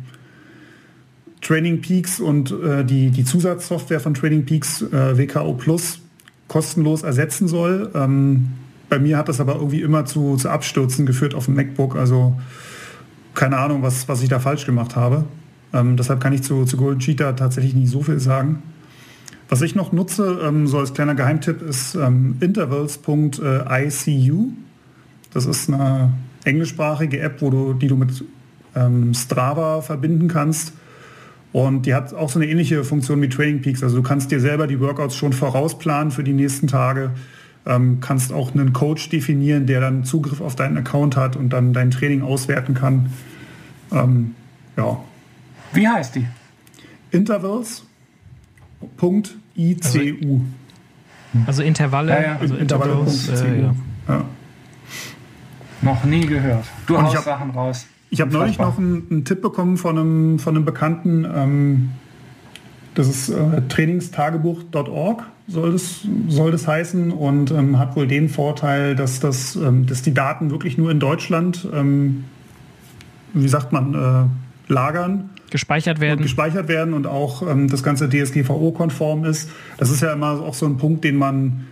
[1.40, 6.00] Training Peaks und äh, die, die Zusatzsoftware von Training Peaks äh, WKO Plus
[6.48, 7.90] kostenlos ersetzen soll.
[7.94, 8.52] Ähm,
[8.88, 11.96] bei mir hat das aber irgendwie immer zu, zu Abstürzen geführt auf dem MacBook.
[11.96, 12.38] Also
[13.34, 15.24] keine Ahnung, was, was ich da falsch gemacht habe.
[15.72, 18.62] Ähm, deshalb kann ich zu, zu Golden Cheetah tatsächlich nicht so viel sagen.
[19.48, 24.48] Was ich noch nutze, ähm, so als kleiner Geheimtipp, ist ähm, intervals.icu.
[25.32, 26.12] Das ist eine
[26.44, 28.24] englischsprachige App, wo du, die du mit
[28.74, 30.72] ähm, Strava verbinden kannst.
[31.52, 33.82] Und die hat auch so eine ähnliche Funktion wie Training Peaks.
[33.82, 37.10] Also du kannst dir selber die Workouts schon vorausplanen für die nächsten Tage.
[37.66, 41.72] Ähm, kannst auch einen Coach definieren, der dann Zugriff auf deinen Account hat und dann
[41.72, 43.10] dein Training auswerten kann.
[43.90, 44.34] Ähm,
[44.76, 44.98] ja.
[45.72, 46.26] Wie heißt die?
[47.10, 47.84] Intervals.
[49.56, 50.40] ICU.
[51.32, 52.36] Also, also Intervalle, ja, ja.
[52.38, 53.74] also Intervals, äh, ja.
[54.08, 54.24] ja.
[55.82, 56.64] Noch nie gehört.
[56.86, 57.86] Du und haust Sachen raus.
[58.10, 61.24] Ich habe neulich noch einen, einen, Tipp bekommen von einem, von einem Bekannten.
[61.24, 61.90] Ähm,
[62.94, 68.96] das ist äh, trainingstagebuch.org soll das, soll das heißen und ähm, hat wohl den Vorteil,
[68.96, 72.24] dass, das, ähm, dass die Daten wirklich nur in Deutschland, ähm,
[73.34, 76.20] wie sagt man, äh, lagern gespeichert werden.
[76.20, 79.50] Und gespeichert werden und auch ähm, das ganze DSGVO-konform ist.
[79.76, 81.66] Das ist ja immer auch so ein Punkt, den man,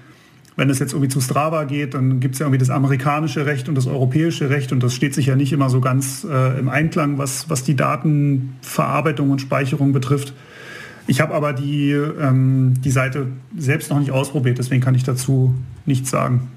[0.57, 3.69] wenn es jetzt irgendwie zu Strava geht, dann gibt es ja irgendwie das amerikanische Recht
[3.69, 6.69] und das europäische Recht und das steht sich ja nicht immer so ganz äh, im
[6.69, 10.35] Einklang, was, was die Datenverarbeitung und Speicherung betrifft.
[11.07, 15.55] Ich habe aber die, ähm, die Seite selbst noch nicht ausprobiert, deswegen kann ich dazu
[15.85, 16.49] nichts sagen.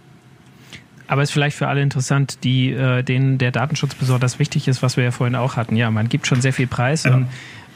[1.08, 4.82] Aber es ist vielleicht für alle interessant, die, äh, denen der Datenschutz besonders wichtig ist,
[4.82, 5.76] was wir ja vorhin auch hatten.
[5.76, 7.14] Ja, man gibt schon sehr viel Preis ja.
[7.14, 7.28] und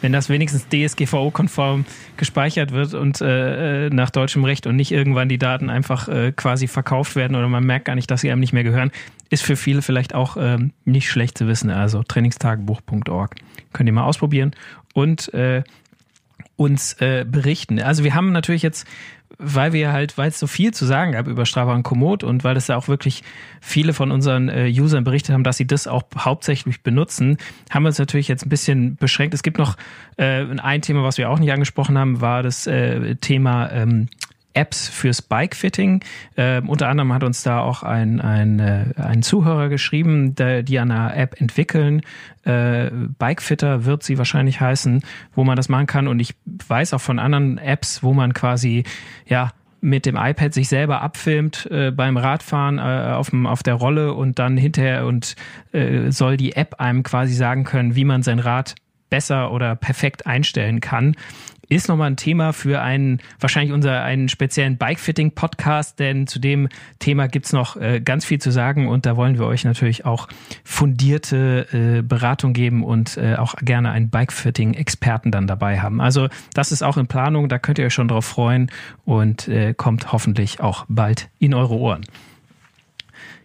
[0.01, 1.85] wenn das wenigstens DSGVO-konform
[2.17, 6.31] gespeichert wird und äh, äh, nach deutschem Recht und nicht irgendwann die Daten einfach äh,
[6.31, 8.91] quasi verkauft werden oder man merkt gar nicht, dass sie einem nicht mehr gehören,
[9.29, 11.69] ist für viele vielleicht auch ähm, nicht schlecht zu wissen.
[11.69, 13.35] Also trainingstagebuch.org.
[13.73, 14.55] Könnt ihr mal ausprobieren
[14.93, 15.63] und äh,
[16.59, 17.81] uns äh, berichten.
[17.81, 18.85] Also wir haben natürlich jetzt
[19.37, 22.43] weil wir halt, weil es so viel zu sagen gab über Strava und Komoot und
[22.43, 23.23] weil es ja auch wirklich
[23.61, 27.37] viele von unseren äh, Usern berichtet haben, dass sie das auch hauptsächlich benutzen,
[27.69, 29.33] haben wir uns natürlich jetzt ein bisschen beschränkt.
[29.33, 29.77] Es gibt noch
[30.17, 34.07] äh, ein Thema, was wir auch nicht angesprochen haben, war das äh, Thema ähm,
[34.53, 36.03] Apps fürs Bikefitting.
[36.35, 40.79] Äh, unter anderem hat uns da auch ein, ein, äh, ein Zuhörer geschrieben, der, die
[40.79, 42.01] an einer App entwickeln.
[42.43, 45.03] Äh, Bikefitter wird sie wahrscheinlich heißen,
[45.35, 46.07] wo man das machen kann.
[46.07, 46.35] Und ich
[46.67, 48.83] weiß auch von anderen Apps, wo man quasi,
[49.27, 53.75] ja, mit dem iPad sich selber abfilmt äh, beim Radfahren äh, auf, dem, auf der
[53.75, 55.35] Rolle und dann hinterher und
[55.71, 58.75] äh, soll die App einem quasi sagen können, wie man sein Rad
[59.09, 61.15] besser oder perfekt einstellen kann
[61.69, 66.67] ist nochmal ein Thema für einen, wahrscheinlich unser einen speziellen Bikefitting-Podcast, denn zu dem
[66.97, 70.27] Thema gibt's noch äh, ganz viel zu sagen und da wollen wir euch natürlich auch
[70.63, 76.01] fundierte äh, Beratung geben und äh, auch gerne einen Bikefitting-Experten dann dabei haben.
[76.01, 78.71] Also das ist auch in Planung, da könnt ihr euch schon drauf freuen
[79.05, 82.01] und äh, kommt hoffentlich auch bald in eure Ohren.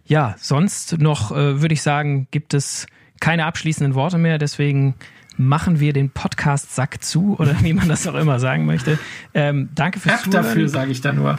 [0.06, 2.86] Ja, sonst noch äh, würde ich sagen, gibt es
[3.20, 4.94] keine abschließenden Worte mehr, deswegen
[5.36, 8.98] machen wir den Podcast Sack zu oder wie man das auch immer sagen möchte.
[9.32, 10.44] Ähm, danke fürs App Zuhören.
[10.44, 11.38] dafür, sage ich da nur.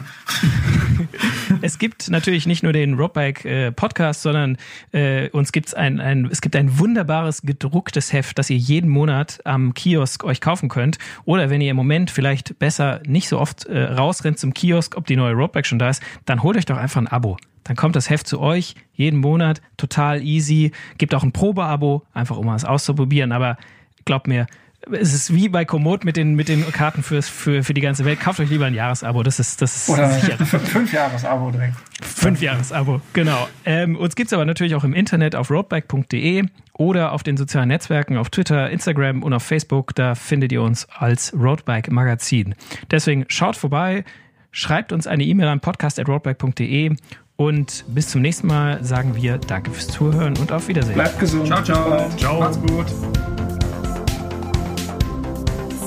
[1.62, 4.56] es gibt natürlich nicht nur den Roadbike äh, Podcast, sondern
[4.92, 9.40] äh, uns gibt's ein, ein, es gibt ein wunderbares gedrucktes Heft, das ihr jeden Monat
[9.44, 10.98] am Kiosk euch kaufen könnt.
[11.24, 15.06] Oder wenn ihr im Moment vielleicht besser nicht so oft äh, rausrennt zum Kiosk, ob
[15.06, 17.36] die neue Roadbike schon da ist, dann holt euch doch einfach ein Abo.
[17.66, 20.70] Dann kommt das Heft zu euch jeden Monat, total easy.
[20.98, 23.32] Gibt auch ein Probeabo, einfach um es auszuprobieren.
[23.32, 23.56] Aber
[24.06, 24.46] glaubt mir,
[24.92, 28.04] es ist wie bei Komoot mit den, mit den Karten fürs, für, für die ganze
[28.04, 28.20] Welt.
[28.20, 29.22] Kauft euch lieber ein Jahresabo.
[29.22, 30.38] Das ist, das ist Oder sicher.
[30.44, 31.74] fünf Jahresabo direkt.
[32.02, 33.48] Fünf Jahresabo, genau.
[33.64, 36.44] Ähm, uns gibt's aber natürlich auch im Internet auf roadbike.de
[36.74, 39.94] oder auf den sozialen Netzwerken auf Twitter, Instagram und auf Facebook.
[39.94, 42.54] Da findet ihr uns als Roadbike Magazin.
[42.90, 44.04] Deswegen schaut vorbei,
[44.52, 46.94] schreibt uns eine E-Mail an podcast.roadbike.de
[47.36, 50.94] und bis zum nächsten Mal sagen wir Danke fürs Zuhören und auf Wiedersehen.
[50.94, 51.48] Bleibt gesund.
[51.48, 52.08] Ciao, ciao.
[52.16, 52.40] Ciao.
[52.40, 52.86] Macht's gut.